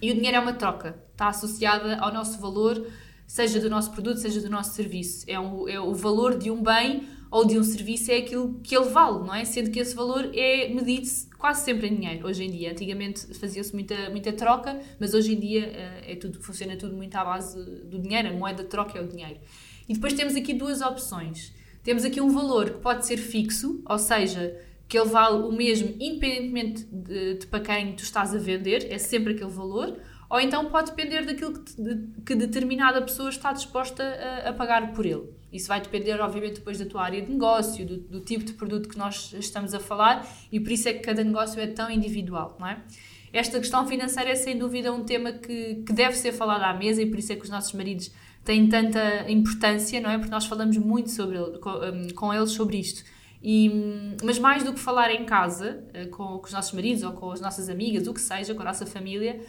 E 0.00 0.10
o 0.10 0.14
dinheiro 0.14 0.36
é 0.36 0.40
uma 0.40 0.52
troca, 0.52 0.96
está 1.12 1.28
associada 1.28 1.96
ao 1.98 2.12
nosso 2.12 2.40
valor 2.40 2.84
seja 3.32 3.58
do 3.58 3.70
nosso 3.70 3.90
produto, 3.92 4.18
seja 4.18 4.42
do 4.42 4.50
nosso 4.50 4.74
serviço. 4.74 5.24
É, 5.26 5.32
é 5.32 5.80
o 5.80 5.94
valor 5.94 6.36
de 6.36 6.50
um 6.50 6.62
bem 6.62 7.08
ou 7.30 7.46
de 7.46 7.58
um 7.58 7.62
serviço 7.62 8.12
é 8.12 8.18
aquilo 8.18 8.60
que 8.62 8.76
ele 8.76 8.90
vale, 8.90 9.20
não 9.20 9.34
é? 9.34 9.42
Sendo 9.46 9.70
que 9.70 9.80
esse 9.80 9.94
valor 9.94 10.30
é 10.34 10.68
medido 10.68 11.08
quase 11.38 11.64
sempre 11.64 11.86
em 11.88 11.94
dinheiro, 11.94 12.26
hoje 12.26 12.44
em 12.44 12.50
dia. 12.50 12.72
Antigamente 12.72 13.26
fazia-se 13.32 13.72
muita, 13.72 14.10
muita 14.10 14.34
troca, 14.34 14.78
mas 15.00 15.14
hoje 15.14 15.32
em 15.32 15.40
dia 15.40 15.64
eh, 15.64 16.12
é 16.12 16.14
tudo, 16.14 16.42
funciona 16.42 16.76
tudo 16.76 16.94
muito 16.94 17.16
à 17.16 17.24
base 17.24 17.58
do 17.86 17.98
dinheiro, 17.98 18.28
a 18.28 18.32
moeda 18.32 18.64
de 18.64 18.68
troca 18.68 18.98
é 18.98 19.02
o 19.02 19.08
dinheiro. 19.08 19.40
E 19.88 19.94
depois 19.94 20.12
temos 20.12 20.36
aqui 20.36 20.52
duas 20.52 20.82
opções. 20.82 21.54
Temos 21.82 22.04
aqui 22.04 22.20
um 22.20 22.28
valor 22.28 22.68
que 22.68 22.80
pode 22.80 23.06
ser 23.06 23.16
fixo, 23.16 23.82
ou 23.88 23.98
seja, 23.98 24.54
que 24.86 24.98
ele 24.98 25.08
vale 25.08 25.42
o 25.42 25.50
mesmo 25.50 25.96
independentemente 25.98 26.84
de, 26.84 27.38
de 27.38 27.46
para 27.46 27.60
quem 27.60 27.94
tu 27.94 28.02
estás 28.02 28.34
a 28.34 28.38
vender, 28.38 28.92
é 28.92 28.98
sempre 28.98 29.32
aquele 29.32 29.50
valor, 29.50 29.98
ou 30.32 30.40
então 30.40 30.64
pode 30.70 30.92
depender 30.92 31.26
daquilo 31.26 31.52
que, 31.52 31.74
de, 31.76 32.08
que 32.24 32.34
determinada 32.34 33.02
pessoa 33.02 33.28
está 33.28 33.52
disposta 33.52 34.02
a, 34.02 34.48
a, 34.48 34.52
pagar 34.54 34.94
por 34.94 35.04
ele. 35.04 35.24
Isso 35.52 35.68
vai 35.68 35.78
depender, 35.78 36.18
obviamente, 36.22 36.54
depois 36.54 36.78
da 36.78 36.86
tua 36.86 37.02
área 37.02 37.20
de 37.20 37.30
negócio, 37.30 37.84
do, 37.84 37.98
do, 37.98 38.20
tipo 38.20 38.42
de 38.42 38.54
produto 38.54 38.88
que 38.88 38.96
nós 38.96 39.34
estamos 39.38 39.74
a 39.74 39.78
falar, 39.78 40.26
e 40.50 40.58
por 40.58 40.72
isso 40.72 40.88
é 40.88 40.94
que 40.94 41.00
cada 41.00 41.22
negócio 41.22 41.60
é 41.60 41.66
tão 41.66 41.90
individual, 41.90 42.56
não 42.58 42.66
é? 42.66 42.82
Esta 43.30 43.58
questão 43.58 43.86
financeira 43.86 44.30
é 44.30 44.34
sem 44.34 44.56
dúvida 44.56 44.90
um 44.90 45.04
tema 45.04 45.32
que, 45.32 45.82
que 45.86 45.92
deve 45.92 46.16
ser 46.16 46.32
falado 46.32 46.62
à 46.62 46.72
mesa 46.72 47.02
e 47.02 47.06
por 47.06 47.18
isso 47.18 47.30
é 47.30 47.36
que 47.36 47.42
os 47.42 47.50
nossos 47.50 47.74
maridos 47.74 48.10
têm 48.42 48.66
tanta 48.70 49.30
importância, 49.30 50.00
não 50.00 50.08
é? 50.08 50.16
Porque 50.16 50.30
nós 50.30 50.46
falamos 50.46 50.78
muito 50.78 51.10
sobre 51.10 51.36
com, 51.58 51.72
um, 51.72 52.08
com 52.14 52.32
eles 52.32 52.52
sobre 52.52 52.78
isto. 52.78 53.04
E, 53.42 54.16
mas 54.24 54.38
mais 54.38 54.64
do 54.64 54.72
que 54.72 54.80
falar 54.80 55.10
em 55.10 55.26
casa 55.26 55.84
eh, 55.92 56.06
com, 56.06 56.38
com, 56.38 56.46
os 56.46 56.52
nossos 56.52 56.72
maridos 56.72 57.02
ou 57.02 57.12
com 57.12 57.32
as 57.32 57.40
nossas 57.40 57.68
amigas, 57.68 58.06
o 58.06 58.14
que 58.14 58.20
seja, 58.20 58.54
com 58.54 58.62
a 58.62 58.64
nossa 58.64 58.86
família, 58.86 59.40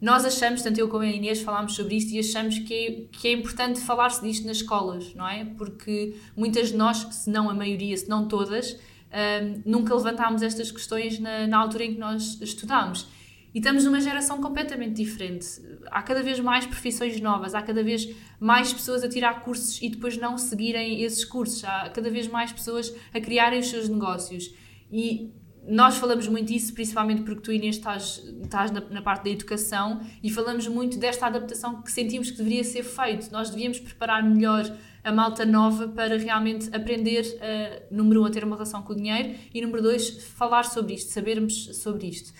nós 0.00 0.24
achamos, 0.24 0.62
tanto 0.62 0.78
eu 0.78 0.88
como 0.88 1.02
a 1.02 1.06
Inês 1.06 1.40
falámos 1.40 1.74
sobre 1.74 1.96
isto 1.96 2.12
e 2.12 2.20
achamos 2.20 2.58
que 2.60 2.74
é, 2.74 2.92
que 3.10 3.28
é 3.28 3.32
importante 3.32 3.80
falar-se 3.80 4.22
disto 4.22 4.46
nas 4.46 4.58
escolas, 4.58 5.12
não 5.14 5.28
é? 5.28 5.44
Porque 5.56 6.14
muitas 6.36 6.68
de 6.68 6.76
nós, 6.76 6.98
se 7.10 7.28
não 7.28 7.50
a 7.50 7.54
maioria, 7.54 7.96
se 7.96 8.08
não 8.08 8.28
todas, 8.28 8.78
um, 9.08 9.62
nunca 9.64 9.94
levantámos 9.94 10.42
estas 10.42 10.70
questões 10.70 11.18
na, 11.18 11.48
na, 11.48 11.58
altura 11.58 11.84
em 11.84 11.94
que 11.94 12.00
nós 12.00 12.40
estudámos. 12.40 13.08
E 13.52 13.58
estamos 13.58 13.84
numa 13.84 14.00
geração 14.00 14.40
completamente 14.40 15.02
diferente. 15.02 15.46
Há 15.90 16.02
cada 16.02 16.22
vez 16.22 16.38
mais 16.38 16.64
profissões 16.64 17.20
novas, 17.20 17.54
há 17.54 17.62
cada 17.62 17.82
vez 17.82 18.08
mais 18.38 18.72
pessoas 18.72 19.02
a 19.02 19.08
tirar 19.08 19.42
cursos 19.42 19.82
e 19.82 19.88
depois 19.88 20.16
não 20.16 20.38
seguirem 20.38 21.02
esses 21.02 21.24
cursos, 21.24 21.64
há 21.64 21.88
cada 21.88 22.10
vez 22.10 22.28
mais 22.28 22.52
pessoas 22.52 22.94
a 23.12 23.20
criarem 23.20 23.58
os 23.58 23.68
seus 23.68 23.88
negócios. 23.88 24.54
E 24.92 25.32
nós 25.68 25.98
falamos 25.98 26.26
muito 26.26 26.48
disso, 26.48 26.72
principalmente 26.72 27.22
porque 27.22 27.42
tu, 27.42 27.52
Inês, 27.52 27.76
estás, 27.76 28.22
estás 28.42 28.70
na, 28.70 28.80
na, 28.80 29.02
parte 29.02 29.24
da 29.24 29.30
educação 29.30 30.00
e 30.22 30.30
falamos 30.30 30.66
muito 30.66 30.98
desta 30.98 31.26
adaptação 31.26 31.82
que 31.82 31.92
sentimos 31.92 32.30
que 32.30 32.38
deveria 32.38 32.64
ser 32.64 32.82
feito. 32.82 33.30
Nós 33.30 33.50
devíamos 33.50 33.78
preparar 33.78 34.24
melhor 34.24 34.64
a 35.04 35.12
malta 35.12 35.44
nova 35.44 35.88
para 35.88 36.16
realmente 36.16 36.74
aprender, 36.74 37.22
uh, 37.22 37.94
número 37.94 38.22
um, 38.22 38.24
a 38.24 38.30
ter 38.30 38.44
uma 38.44 38.56
relação 38.56 38.82
com 38.82 38.94
o 38.94 38.96
dinheiro 38.96 39.34
e, 39.52 39.60
número 39.60 39.82
dois, 39.82 40.22
falar 40.24 40.64
sobre 40.64 40.94
isto, 40.94 41.12
sabermos 41.12 41.76
sobre 41.76 42.06
isto. 42.06 42.32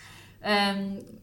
Um, 0.42 1.18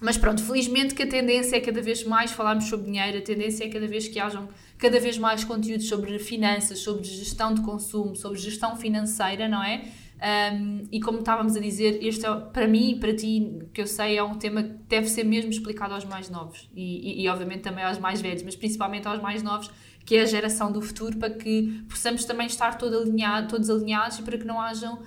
mas 0.00 0.16
pronto, 0.16 0.42
felizmente 0.42 0.94
que 0.94 1.02
a 1.02 1.08
tendência 1.08 1.56
é 1.56 1.60
cada 1.60 1.82
vez 1.82 2.04
mais 2.04 2.30
falarmos 2.30 2.66
sobre 2.66 2.86
dinheiro, 2.86 3.18
a 3.18 3.22
tendência 3.22 3.64
é 3.64 3.68
cada 3.68 3.86
vez 3.86 4.06
que 4.06 4.20
hajam 4.20 4.48
cada 4.78 5.00
vez 5.00 5.18
mais 5.18 5.42
conteúdos 5.42 5.88
sobre 5.88 6.18
finanças, 6.20 6.78
sobre 6.78 7.02
gestão 7.02 7.52
de 7.52 7.62
consumo, 7.62 8.14
sobre 8.14 8.38
gestão 8.38 8.76
financeira, 8.76 9.48
não 9.48 9.62
é? 9.62 9.84
Um, 10.18 10.82
e 10.90 11.00
como 11.00 11.20
estávamos 11.20 11.54
a 11.56 11.60
dizer, 11.60 12.04
este 12.04 12.26
é, 12.26 12.34
para 12.34 12.66
mim 12.66 12.90
e 12.90 12.98
para 12.98 13.14
ti, 13.14 13.62
que 13.72 13.80
eu 13.80 13.86
sei, 13.86 14.18
é 14.18 14.22
um 14.22 14.34
tema 14.34 14.62
que 14.64 14.74
deve 14.88 15.08
ser 15.08 15.24
mesmo 15.24 15.50
explicado 15.50 15.94
aos 15.94 16.04
mais 16.04 16.28
novos. 16.28 16.68
E, 16.74 17.20
e, 17.20 17.22
e, 17.22 17.28
obviamente 17.28 17.60
também 17.60 17.84
aos 17.84 17.98
mais 17.98 18.20
velhos, 18.20 18.42
mas 18.42 18.56
principalmente 18.56 19.06
aos 19.06 19.22
mais 19.22 19.42
novos, 19.42 19.70
que 20.04 20.16
é 20.16 20.22
a 20.22 20.26
geração 20.26 20.72
do 20.72 20.82
futuro, 20.82 21.18
para 21.18 21.30
que 21.30 21.84
possamos 21.88 22.24
também 22.24 22.46
estar 22.46 22.76
todo 22.78 22.98
alinhado, 22.98 23.48
todos 23.48 23.70
alinhados 23.70 24.18
e 24.18 24.22
para 24.22 24.38
que 24.38 24.44
não 24.44 24.60
hajam 24.60 25.00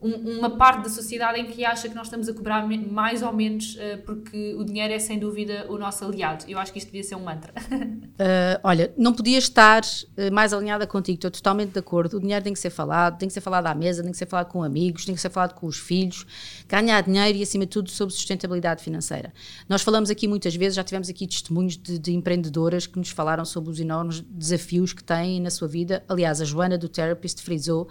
um, 0.00 0.38
uma 0.38 0.50
parte 0.50 0.84
da 0.84 0.88
sociedade 0.88 1.40
em 1.40 1.46
que 1.46 1.64
acha 1.64 1.88
que 1.88 1.94
nós 1.94 2.06
estamos 2.06 2.28
a 2.28 2.34
cobrar 2.34 2.66
mais 2.66 3.22
ou 3.22 3.32
menos 3.32 3.74
uh, 3.74 3.98
porque 4.04 4.54
o 4.54 4.64
dinheiro 4.64 4.94
é 4.94 4.98
sem 4.98 5.18
dúvida 5.18 5.66
o 5.68 5.76
nosso 5.76 6.04
aliado. 6.04 6.44
Eu 6.46 6.58
acho 6.58 6.72
que 6.72 6.78
isto 6.78 6.86
devia 6.86 7.02
ser 7.02 7.16
um 7.16 7.24
mantra. 7.24 7.52
uh, 7.72 8.60
olha, 8.62 8.92
não 8.96 9.12
podia 9.12 9.38
estar 9.38 9.82
uh, 9.82 10.32
mais 10.32 10.52
alinhada 10.52 10.86
contigo, 10.86 11.16
estou 11.16 11.30
totalmente 11.30 11.72
de 11.72 11.78
acordo. 11.80 12.16
O 12.16 12.20
dinheiro 12.20 12.44
tem 12.44 12.52
que 12.52 12.60
ser 12.60 12.70
falado, 12.70 13.18
tem 13.18 13.28
que 13.28 13.34
ser 13.34 13.40
falado 13.40 13.66
à 13.66 13.74
mesa, 13.74 14.02
tem 14.02 14.12
que 14.12 14.18
ser 14.18 14.26
falado 14.26 14.48
com 14.48 14.62
amigos, 14.62 15.04
tem 15.04 15.14
que 15.14 15.20
ser 15.20 15.30
falado 15.30 15.54
com 15.54 15.66
os 15.66 15.78
filhos, 15.78 16.24
ganhar 16.68 17.00
dinheiro 17.02 17.36
e 17.36 17.42
acima 17.42 17.64
de 17.64 17.70
tudo 17.70 17.90
sobre 17.90 18.14
sustentabilidade 18.14 18.84
financeira. 18.84 19.32
Nós 19.68 19.82
falamos 19.82 20.10
aqui 20.10 20.28
muitas 20.28 20.54
vezes, 20.54 20.76
já 20.76 20.84
tivemos 20.84 21.08
aqui 21.08 21.26
testemunhos 21.26 21.76
de, 21.76 21.98
de 21.98 22.14
empreendedoras 22.14 22.86
que 22.86 22.98
nos 22.98 23.10
falaram 23.10 23.44
sobre 23.44 23.70
os 23.70 23.80
enormes 23.80 24.20
desafios 24.20 24.92
que 24.92 25.02
têm 25.02 25.40
na 25.40 25.50
sua 25.50 25.66
vida. 25.66 26.04
Aliás, 26.08 26.40
a 26.40 26.44
Joana 26.44 26.78
do 26.78 26.88
Therapist 26.88 27.42
frisou 27.42 27.88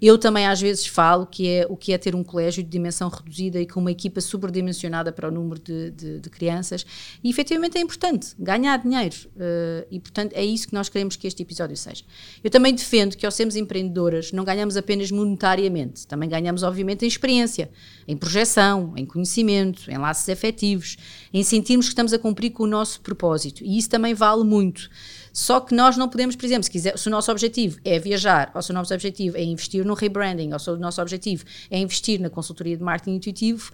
eu 0.00 0.18
também 0.18 0.46
às 0.46 0.60
vezes 0.60 0.86
falo 0.86 1.26
que 1.26 1.48
é 1.48 1.66
o 1.68 1.76
que 1.76 1.92
é 1.92 1.98
ter 1.98 2.14
um 2.14 2.22
colégio 2.22 2.62
de 2.62 2.68
dimensão 2.68 3.08
reduzida 3.08 3.60
e 3.60 3.66
com 3.66 3.80
uma 3.80 3.90
equipa 3.90 4.20
superdimensionada 4.20 5.12
para 5.12 5.28
o 5.28 5.30
número 5.30 5.60
de, 5.60 5.90
de, 5.90 6.20
de 6.20 6.30
crianças 6.30 6.84
e 7.22 7.30
efetivamente 7.30 7.78
é 7.78 7.80
importante 7.80 8.34
ganhar 8.38 8.76
dinheiro 8.78 9.16
uh, 9.36 9.86
e 9.90 9.98
portanto 10.00 10.32
é 10.34 10.44
isso 10.44 10.68
que 10.68 10.74
nós 10.74 10.88
queremos 10.88 11.16
que 11.16 11.26
este 11.26 11.42
episódio 11.42 11.76
seja. 11.76 12.04
Eu 12.42 12.50
também 12.50 12.74
defendo 12.74 13.16
que 13.16 13.24
ao 13.24 13.32
sermos 13.32 13.56
empreendedoras 13.56 14.32
não 14.32 14.44
ganhamos 14.44 14.76
apenas 14.76 15.10
monetariamente, 15.10 16.06
também 16.06 16.28
ganhamos 16.28 16.62
obviamente 16.62 17.04
em 17.04 17.08
experiência, 17.08 17.70
em 18.06 18.16
projeção, 18.16 18.92
em 18.96 19.06
conhecimento, 19.06 19.90
em 19.90 19.98
laços 19.98 20.28
afetivos, 20.28 20.96
em 21.32 21.42
sentirmos 21.42 21.86
que 21.86 21.92
estamos 21.92 22.12
a 22.12 22.18
cumprir 22.18 22.50
com 22.50 22.64
o 22.64 22.66
nosso 22.66 23.00
propósito 23.00 23.64
e 23.64 23.78
isso 23.78 23.88
também 23.88 24.14
vale 24.14 24.44
muito. 24.44 24.90
Só 25.36 25.60
que 25.60 25.74
nós 25.74 25.98
não 25.98 26.08
podemos, 26.08 26.34
por 26.34 26.46
exemplo, 26.46 26.64
se, 26.64 26.70
quiser, 26.70 26.96
se 26.96 27.08
o 27.08 27.10
nosso 27.10 27.30
objetivo 27.30 27.78
é 27.84 27.98
viajar, 27.98 28.50
ou 28.54 28.62
se 28.62 28.70
o 28.70 28.72
nosso 28.72 28.94
objetivo 28.94 29.36
é 29.36 29.44
investir 29.44 29.84
no 29.84 29.92
rebranding, 29.92 30.50
ou 30.50 30.58
se 30.58 30.70
o 30.70 30.78
nosso 30.78 30.98
objetivo 31.02 31.44
é 31.70 31.78
investir 31.78 32.18
na 32.18 32.30
consultoria 32.30 32.74
de 32.74 32.82
marketing 32.82 33.16
intuitivo, 33.16 33.70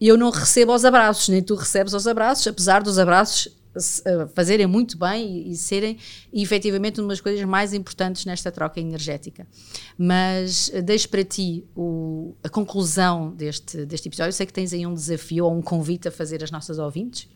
eu 0.00 0.16
não 0.18 0.30
recebo 0.30 0.74
os 0.74 0.84
abraços, 0.84 1.28
nem 1.28 1.40
tu 1.40 1.54
recebes 1.54 1.92
os 1.92 2.08
abraços, 2.08 2.44
apesar 2.48 2.82
dos 2.82 2.98
abraços 2.98 3.48
eh, 4.04 4.26
fazerem 4.34 4.66
muito 4.66 4.98
bem 4.98 5.48
e, 5.48 5.54
serem 5.54 5.98
efetivamente 6.32 7.00
uma 7.00 7.10
das 7.10 7.20
coisas 7.20 7.44
mais 7.44 7.72
importantes 7.72 8.24
nesta 8.24 8.50
troca 8.50 8.80
energética. 8.80 9.46
Mas 9.96 10.68
eh, 10.74 10.82
deixo 10.82 11.08
para 11.08 11.22
ti 11.22 11.64
o, 11.76 12.34
a 12.42 12.48
conclusão 12.48 13.30
deste, 13.30 13.86
deste 13.86 14.08
episódio. 14.08 14.30
Eu 14.30 14.32
sei 14.32 14.46
que 14.46 14.52
tens 14.52 14.72
aí 14.72 14.84
um 14.84 14.94
desafio 14.94 15.44
ou 15.44 15.56
um 15.56 15.62
convite 15.62 16.08
a 16.08 16.10
fazer 16.10 16.42
às 16.42 16.50
nossas 16.50 16.80
ouvintes. 16.80 17.28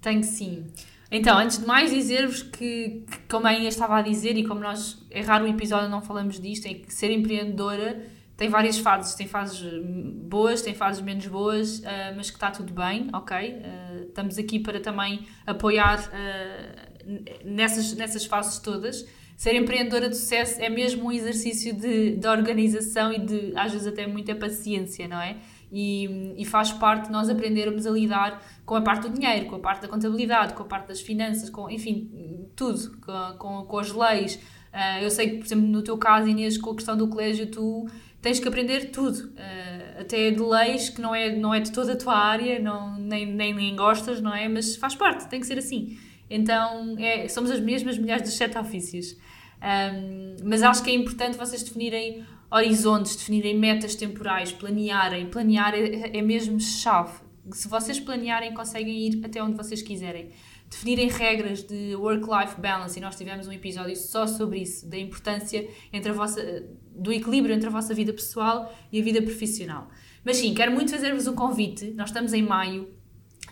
Tenho 0.00 0.24
sim. 0.24 0.64
Então, 1.10 1.38
antes 1.38 1.58
de 1.58 1.66
mais 1.66 1.90
dizer-vos 1.90 2.42
que, 2.42 3.04
que, 3.08 3.18
como 3.28 3.46
a 3.46 3.52
Inês 3.52 3.74
estava 3.74 3.98
a 3.98 4.02
dizer, 4.02 4.36
e 4.36 4.44
como 4.44 4.60
nós 4.60 5.04
é 5.10 5.20
raro 5.20 5.44
o 5.44 5.48
episódio 5.48 5.88
não 5.88 6.02
falamos 6.02 6.40
disto, 6.40 6.66
é 6.66 6.74
que 6.74 6.92
ser 6.92 7.10
empreendedora 7.10 8.02
tem 8.36 8.48
várias 8.48 8.78
fases, 8.78 9.14
tem 9.14 9.28
fases 9.28 9.62
boas, 9.82 10.60
tem 10.60 10.74
fases 10.74 11.00
menos 11.00 11.26
boas, 11.26 11.78
uh, 11.78 11.84
mas 12.16 12.30
que 12.30 12.36
está 12.36 12.50
tudo 12.50 12.72
bem, 12.72 13.08
ok? 13.12 13.36
Uh, 13.36 14.08
estamos 14.08 14.38
aqui 14.38 14.58
para 14.58 14.80
também 14.80 15.24
apoiar 15.46 16.00
uh, 16.00 17.24
nessas, 17.44 17.94
nessas 17.94 18.24
fases 18.24 18.58
todas. 18.58 19.06
Ser 19.36 19.54
empreendedora 19.54 20.08
de 20.08 20.16
sucesso 20.16 20.60
é 20.60 20.68
mesmo 20.68 21.06
um 21.06 21.12
exercício 21.12 21.74
de, 21.74 22.16
de 22.16 22.26
organização 22.26 23.12
e 23.12 23.20
de, 23.20 23.52
às 23.56 23.72
vezes, 23.72 23.86
até 23.86 24.06
muita 24.06 24.34
paciência, 24.34 25.06
não 25.06 25.20
é? 25.20 25.36
E, 25.76 26.34
e, 26.40 26.44
faz 26.44 26.70
parte 26.70 27.06
de 27.06 27.10
nós 27.10 27.28
aprendermos 27.28 27.84
a 27.84 27.90
lidar 27.90 28.40
com 28.64 28.76
a 28.76 28.80
parte 28.80 29.08
do 29.08 29.18
dinheiro, 29.18 29.46
com 29.46 29.56
a 29.56 29.58
parte 29.58 29.82
da 29.82 29.88
contabilidade, 29.88 30.54
com 30.54 30.62
a 30.62 30.66
parte 30.66 30.86
das 30.86 31.00
finanças, 31.00 31.50
com, 31.50 31.68
enfim, 31.68 32.46
tudo, 32.54 32.96
com, 33.00 33.36
com, 33.36 33.64
com 33.64 33.78
as 33.78 33.90
leis. 33.90 34.36
Uh, 34.72 35.02
eu 35.02 35.10
sei 35.10 35.30
que, 35.30 35.38
por 35.38 35.46
exemplo, 35.46 35.66
no 35.66 35.82
teu 35.82 35.98
caso, 35.98 36.28
Inês, 36.28 36.56
com 36.56 36.70
a 36.70 36.74
questão 36.76 36.96
do 36.96 37.08
colégio, 37.08 37.50
tu 37.50 37.88
tens 38.22 38.38
que 38.38 38.46
aprender 38.46 38.92
tudo, 38.92 39.16
uh, 39.16 40.00
até 40.00 40.30
de 40.30 40.40
leis 40.40 40.90
que 40.90 41.00
não 41.00 41.12
é, 41.12 41.34
não 41.34 41.52
é 41.52 41.58
de 41.58 41.72
toda 41.72 41.94
a 41.94 41.96
tua 41.96 42.14
área, 42.14 42.60
não, 42.60 42.96
nem, 42.96 43.26
nem, 43.26 43.52
nem 43.52 43.74
gostas, 43.74 44.20
não 44.20 44.32
é? 44.32 44.48
Mas 44.48 44.76
faz 44.76 44.94
parte, 44.94 45.28
tem 45.28 45.40
que 45.40 45.46
ser 45.46 45.58
assim. 45.58 45.98
Então, 46.30 46.94
é, 46.98 47.26
somos 47.26 47.50
as 47.50 47.58
mesmas 47.58 47.98
mulheres 47.98 48.22
dos 48.22 48.34
sete 48.34 48.56
ofícios. 48.56 49.16
Um, 49.64 50.36
mas 50.44 50.62
acho 50.62 50.82
que 50.82 50.90
é 50.90 50.94
importante 50.94 51.38
vocês 51.38 51.62
definirem 51.62 52.24
horizontes, 52.54 53.16
definirem 53.16 53.58
metas 53.58 53.96
temporais, 53.96 54.52
planearem. 54.52 55.26
Planear 55.26 55.74
é, 55.74 56.16
é 56.16 56.22
mesmo 56.22 56.60
chave. 56.60 57.18
Se 57.52 57.66
vocês 57.66 57.98
planearem, 57.98 58.54
conseguem 58.54 59.08
ir 59.08 59.20
até 59.24 59.42
onde 59.42 59.56
vocês 59.56 59.82
quiserem. 59.82 60.30
Definirem 60.70 61.08
regras 61.08 61.62
de 61.62 61.94
work-life 61.96 62.60
balance, 62.60 62.98
e 62.98 63.02
nós 63.02 63.16
tivemos 63.16 63.46
um 63.46 63.52
episódio 63.52 63.94
só 63.96 64.26
sobre 64.26 64.60
isso, 64.60 64.88
da 64.88 64.96
importância 64.96 65.68
entre 65.92 66.10
a 66.10 66.14
vossa, 66.14 66.64
do 66.94 67.12
equilíbrio 67.12 67.54
entre 67.54 67.68
a 67.68 67.70
vossa 67.70 67.92
vida 67.92 68.12
pessoal 68.12 68.72
e 68.90 69.00
a 69.00 69.04
vida 69.04 69.20
profissional. 69.20 69.88
Mas 70.24 70.38
sim, 70.38 70.54
quero 70.54 70.72
muito 70.72 70.90
fazer-vos 70.90 71.26
um 71.26 71.34
convite. 71.34 71.90
Nós 71.90 72.08
estamos 72.08 72.32
em 72.32 72.42
maio 72.42 72.88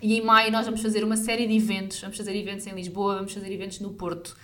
e 0.01 0.15
em 0.15 0.23
maio 0.25 0.51
nós 0.51 0.65
vamos 0.65 0.81
fazer 0.81 1.05
uma 1.05 1.17
série 1.17 1.47
de 1.47 1.55
eventos. 1.55 2.01
Vamos 2.01 2.17
fazer 2.17 2.35
eventos 2.35 2.67
em 2.67 2.75
Lisboa, 2.75 3.17
vamos 3.17 3.35
fazer 3.35 3.53
eventos 3.53 3.79
no 3.81 3.91
Porto. 3.91 4.35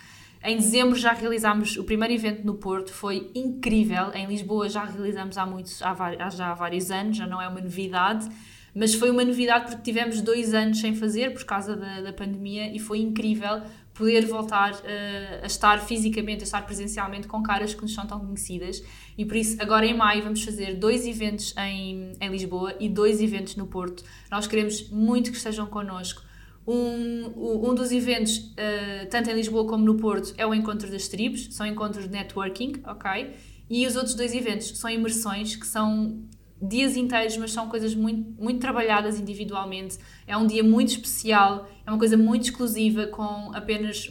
Em 0.43 0.57
dezembro 0.57 0.97
já 0.97 1.13
realizámos 1.13 1.77
o 1.77 1.85
primeiro 1.85 2.15
evento 2.15 2.45
no 2.45 2.55
Porto, 2.55 2.93
foi 2.93 3.31
incrível. 3.35 4.13
Em 4.15 4.27
Lisboa 4.27 4.69
já 4.69 4.85
realizamos 4.85 5.37
há, 5.37 5.45
muitos, 5.45 5.83
há, 5.83 6.31
já 6.31 6.51
há 6.51 6.55
vários 6.55 6.91
anos, 6.91 7.17
já 7.17 7.27
não 7.27 7.43
é 7.43 7.49
uma 7.49 7.61
novidade, 7.61 8.29
mas 8.75 8.95
foi 8.95 9.11
uma 9.11 9.25
novidade 9.25 9.67
porque 9.67 9.83
tivemos 9.83 10.21
dois 10.21 10.55
anos 10.55 10.81
sem 10.81 10.95
fazer 10.95 11.33
por 11.33 11.45
causa 11.45 11.77
da, 11.77 12.03
da 12.03 12.13
pandemia 12.13 12.73
e 12.73 12.79
foi 12.79 13.01
incrível 13.01 13.63
poder 13.93 14.25
voltar 14.27 14.75
uh, 14.75 15.43
a 15.43 15.47
estar 15.47 15.81
fisicamente, 15.81 16.43
a 16.43 16.45
estar 16.45 16.65
presencialmente 16.65 17.27
com 17.27 17.43
caras 17.43 17.75
que 17.75 17.83
nos 17.83 17.93
são 17.93 18.07
tão 18.07 18.21
conhecidas. 18.21 18.81
E 19.17 19.25
por 19.25 19.37
isso, 19.37 19.61
agora 19.61 19.85
em 19.85 19.95
maio, 19.95 20.23
vamos 20.23 20.45
fazer 20.45 20.75
dois 20.75 21.05
eventos 21.05 21.53
em, 21.59 22.13
em 22.21 22.31
Lisboa 22.31 22.77
e 22.79 22.89
dois 22.89 23.21
eventos 23.21 23.57
no 23.57 23.67
Porto. 23.67 24.05
Nós 24.31 24.47
queremos 24.47 24.89
muito 24.91 25.33
que 25.33 25.37
estejam 25.37 25.67
connosco 25.67 26.28
um, 26.71 27.71
um 27.71 27.75
dos 27.75 27.91
eventos, 27.91 28.39
uh, 28.39 29.09
tanto 29.11 29.31
em 29.31 29.35
Lisboa 29.35 29.67
como 29.67 29.85
no 29.85 29.97
Porto, 29.97 30.35
é 30.37 30.47
o 30.47 30.53
Encontro 30.53 30.91
das 30.91 31.09
Tribos, 31.09 31.49
são 31.51 31.67
encontros 31.67 32.05
de 32.05 32.11
networking, 32.11 32.75
ok? 32.85 33.35
E 33.71 33.87
os 33.87 33.97
outros 33.97 34.15
dois 34.15 34.35
eventos 34.35 34.79
são 34.79 34.91
imersões, 34.91 35.57
que 35.57 35.67
são 35.67 36.23
dias 36.61 36.97
inteiros, 36.97 37.39
mas 37.39 37.53
são 37.53 37.69
coisas 37.69 37.95
muito, 37.95 38.43
muito 38.43 38.61
trabalhadas 38.61 39.19
individualmente. 39.19 39.99
É 40.27 40.37
um 40.37 40.47
dia 40.47 40.63
muito 40.63 40.91
especial, 40.91 41.67
é 41.87 41.91
uma 41.91 41.99
coisa 41.99 42.17
muito 42.17 42.45
exclusiva, 42.45 43.07
com 43.07 43.51
apenas 43.55 44.11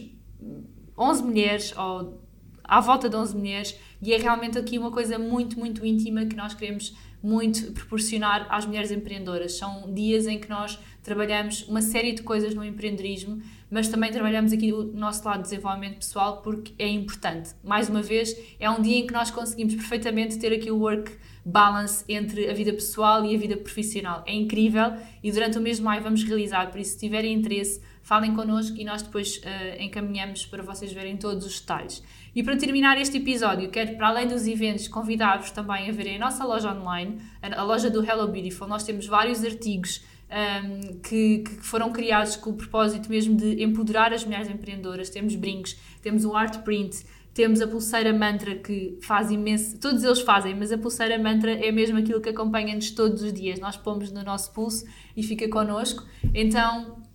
11 0.98 1.22
mulheres, 1.22 1.74
ou 1.76 2.20
à 2.64 2.80
volta 2.80 3.08
de 3.08 3.14
11 3.14 3.36
mulheres, 3.36 3.78
e 4.02 4.12
é 4.12 4.18
realmente 4.18 4.58
aqui 4.58 4.78
uma 4.78 4.90
coisa 4.90 5.16
muito, 5.16 5.58
muito 5.58 5.86
íntima 5.86 6.26
que 6.26 6.34
nós 6.34 6.54
queremos 6.54 6.94
muito 7.22 7.72
proporcionar 7.72 8.46
às 8.50 8.64
mulheres 8.64 8.90
empreendedoras. 8.90 9.54
São 9.54 9.92
dias 9.92 10.26
em 10.26 10.38
que 10.38 10.48
nós 10.48 10.78
trabalhamos 11.02 11.62
uma 11.68 11.80
série 11.80 12.12
de 12.12 12.22
coisas 12.22 12.54
no 12.54 12.64
empreendedorismo, 12.64 13.40
mas 13.70 13.88
também 13.88 14.10
trabalhamos 14.10 14.52
aqui 14.52 14.72
o 14.72 14.84
nosso 14.84 15.24
lado 15.24 15.38
de 15.38 15.50
desenvolvimento 15.50 15.96
pessoal 15.98 16.42
porque 16.42 16.72
é 16.78 16.88
importante. 16.88 17.50
Mais 17.62 17.88
uma 17.88 18.02
vez, 18.02 18.36
é 18.60 18.68
um 18.70 18.80
dia 18.80 18.98
em 18.98 19.06
que 19.06 19.12
nós 19.12 19.30
conseguimos 19.30 19.74
perfeitamente 19.74 20.38
ter 20.38 20.52
aqui 20.52 20.70
o 20.70 20.78
work 20.78 21.10
balance 21.44 22.04
entre 22.08 22.50
a 22.50 22.54
vida 22.54 22.72
pessoal 22.72 23.24
e 23.24 23.34
a 23.34 23.38
vida 23.38 23.56
profissional. 23.56 24.22
É 24.26 24.34
incrível 24.34 24.92
e 25.22 25.32
durante 25.32 25.58
o 25.58 25.60
mês 25.60 25.78
de 25.78 25.82
maio 25.82 26.02
vamos 26.02 26.22
realizar, 26.22 26.70
por 26.70 26.78
isso 26.78 26.92
se 26.92 26.98
tiverem 26.98 27.32
interesse, 27.32 27.80
falem 28.08 28.34
connosco 28.34 28.74
e 28.78 28.84
nós 28.86 29.02
depois 29.02 29.36
uh, 29.36 29.82
encaminhamos 29.82 30.46
para 30.46 30.62
vocês 30.62 30.90
verem 30.90 31.18
todos 31.18 31.44
os 31.44 31.60
detalhes. 31.60 32.02
E 32.34 32.42
para 32.42 32.56
terminar 32.56 32.98
este 32.98 33.18
episódio, 33.18 33.68
quero, 33.68 33.98
para 33.98 34.08
além 34.08 34.26
dos 34.26 34.46
eventos, 34.46 34.88
convidar-vos 34.88 35.50
também 35.50 35.90
a 35.90 35.92
verem 35.92 36.16
a 36.16 36.18
nossa 36.18 36.42
loja 36.42 36.72
online, 36.72 37.20
a 37.42 37.62
loja 37.62 37.90
do 37.90 38.02
Hello 38.02 38.26
Beautiful. 38.26 38.66
Nós 38.66 38.82
temos 38.82 39.06
vários 39.06 39.44
artigos 39.44 40.02
um, 40.30 41.00
que, 41.00 41.40
que, 41.40 41.56
foram 41.60 41.92
criados 41.92 42.34
com 42.36 42.48
o 42.48 42.54
propósito 42.54 43.10
mesmo 43.10 43.36
de 43.36 43.62
empoderar 43.62 44.10
as 44.14 44.24
mulheres 44.24 44.48
empreendedoras. 44.48 45.10
Temos 45.10 45.36
brincos, 45.36 45.76
temos 46.00 46.24
o 46.24 46.34
art 46.34 46.62
print, 46.62 47.04
temos 47.34 47.60
a 47.60 47.68
pulseira 47.68 48.14
mantra 48.14 48.54
que 48.54 48.98
faz 49.02 49.30
imenso, 49.30 49.78
todos 49.78 50.02
eles 50.02 50.22
fazem, 50.22 50.54
mas 50.54 50.72
a 50.72 50.78
pulseira 50.78 51.18
mantra 51.18 51.52
é 51.52 51.70
mesmo 51.70 51.98
aquilo 51.98 52.22
que 52.22 52.30
acompanha-nos 52.30 52.90
todos 52.90 53.22
os 53.22 53.34
dias. 53.34 53.60
Nós 53.60 53.76
pomos 53.76 54.10
no 54.10 54.24
nosso 54.24 54.50
pulso 54.54 54.86
e 55.14 55.22
fica 55.22 55.46
connosco. 55.46 56.06
Então 56.32 57.06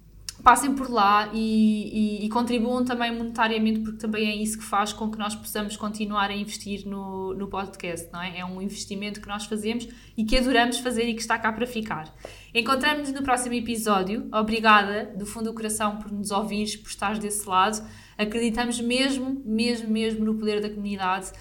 passem 0.44 0.76
por 0.76 0.90
lá 0.92 1.30
e, 1.34 2.20
e, 2.20 2.26
e, 2.26 2.30
contribuam 2.30 2.84
também 2.84 3.16
monetariamente, 3.16 3.80
porque 3.80 3.98
também 3.98 4.30
é 4.30 4.36
isso 4.36 4.58
que 4.58 4.64
faz 4.64 4.92
com 4.92 5.10
que 5.10 5.18
nós 5.18 5.34
possamos 5.34 5.78
continuar 5.78 6.30
a 6.30 6.36
investir 6.36 6.86
no, 6.86 7.34
no 7.34 7.48
podcast, 7.48 8.12
não 8.12 8.22
é? 8.22 8.40
É 8.40 8.46
um 8.46 8.62
investimento 8.62 9.22
que 9.22 9.28
nós 9.28 9.46
fazemos 9.46 9.88
e 10.18 10.26
que 10.26 10.38
adoramos 10.38 10.80
fazer 10.80 11.04
e 11.08 11.14
que 11.14 11.22
está 11.22 11.40
cá 11.40 11.54
para 11.54 11.66
ficar. 11.66 12.14
Encontramos-nos 12.54 13.14
no 13.14 13.24
próximo 13.24 13.56
episódio. 13.56 14.28
Obrigada 14.34 15.14
do 15.16 15.26
fundo 15.26 15.46
do 15.46 15.54
coração 15.54 15.98
por 15.98 16.12
nos 16.12 16.30
ouvires, 16.30 16.76
por 16.76 16.90
estares 16.90 17.20
desse 17.20 17.48
lado. 17.48 17.82
Acreditamos 18.18 18.82
mesmo, 18.82 19.42
mesmo, 19.46 19.90
mesmo 19.90 20.26
no 20.26 20.36
poder 20.36 20.62
da 20.62 20.70
comunidade. 20.70 21.32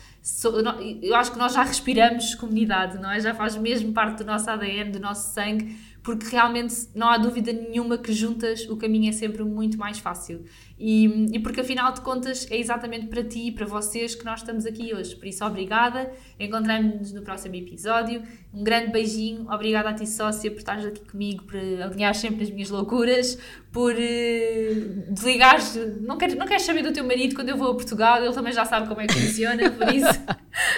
Eu 1.03 1.17
acho 1.17 1.33
que 1.33 1.38
nós 1.38 1.55
já 1.55 1.65
respiramos 1.65 2.37
comunidade, 2.37 2.99
não 2.99 3.11
é? 3.11 3.19
Já 3.19 3.35
faz 3.35 3.57
mesmo 3.57 3.93
parte 3.93 4.19
do 4.19 4.25
nosso 4.25 4.49
ADN, 4.49 4.93
do 4.93 5.01
nosso 5.01 5.35
sangue 5.35 5.77
porque 6.03 6.27
realmente 6.27 6.88
não 6.95 7.09
há 7.09 7.17
dúvida 7.17 7.53
nenhuma 7.53 7.97
que 7.97 8.12
juntas 8.12 8.69
o 8.69 8.77
caminho 8.77 9.09
é 9.09 9.12
sempre 9.12 9.45
muito 9.45 9.79
mais 9.79 9.99
fácil. 9.99 10.45
E, 10.85 11.29
e 11.33 11.38
porque 11.38 11.61
afinal 11.61 11.92
de 11.92 12.01
contas 12.01 12.51
é 12.51 12.59
exatamente 12.59 13.07
para 13.07 13.23
ti 13.23 13.47
e 13.47 13.53
para 13.53 13.64
vocês 13.64 14.16
que 14.16 14.25
nós 14.25 14.40
estamos 14.40 14.66
aqui 14.66 14.92
hoje. 14.92 15.14
Por 15.14 15.29
isso, 15.29 15.45
obrigada. 15.45 16.11
Encontramos-nos 16.40 17.12
no 17.12 17.23
próximo 17.23 17.55
episódio. 17.55 18.21
Um 18.53 18.64
grande 18.64 18.90
beijinho. 18.90 19.49
Obrigada 19.49 19.90
a 19.90 19.95
ti, 19.95 20.09
sócia, 20.09 20.51
por 20.51 20.59
estares 20.59 20.85
aqui 20.85 21.09
comigo, 21.09 21.45
por 21.45 21.57
alinhar 21.57 22.16
sempre 22.16 22.42
as 22.42 22.51
minhas 22.51 22.68
loucuras, 22.68 23.38
por 23.71 23.95
uh, 23.95 25.12
desligares. 25.12 25.79
Não 26.01 26.18
queres, 26.18 26.35
não 26.35 26.49
queres 26.49 26.64
saber 26.64 26.83
do 26.83 26.92
teu 26.92 27.07
marido 27.07 27.37
quando 27.37 27.51
eu 27.51 27.57
vou 27.57 27.71
a 27.71 27.75
Portugal, 27.75 28.21
ele 28.21 28.35
também 28.35 28.53
já 28.53 28.64
sabe 28.64 28.88
como 28.88 29.01
é 29.01 29.07
que 29.07 29.14
funciona, 29.14 29.71
por 29.71 29.87
isso 29.95 30.21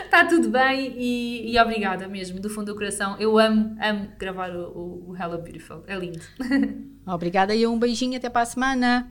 está 0.05 0.27
tudo 0.29 0.51
bem. 0.51 0.97
E, 0.99 1.51
e, 1.51 1.59
obrigada 1.59 2.07
mesmo, 2.09 2.39
do 2.39 2.51
fundo 2.51 2.67
do 2.67 2.75
coração. 2.75 3.17
Eu 3.19 3.39
amo, 3.39 3.75
amo 3.81 4.09
gravar 4.19 4.55
o, 4.55 5.13
o 5.13 5.17
Hello 5.19 5.39
Beautiful. 5.39 5.83
É 5.87 5.97
lindo. 5.97 6.21
Obrigada 7.07 7.55
e 7.55 7.67
um 7.67 7.79
beijinho 7.79 8.19
até 8.19 8.29
para 8.29 8.43
a 8.43 8.47
semana. 8.47 9.11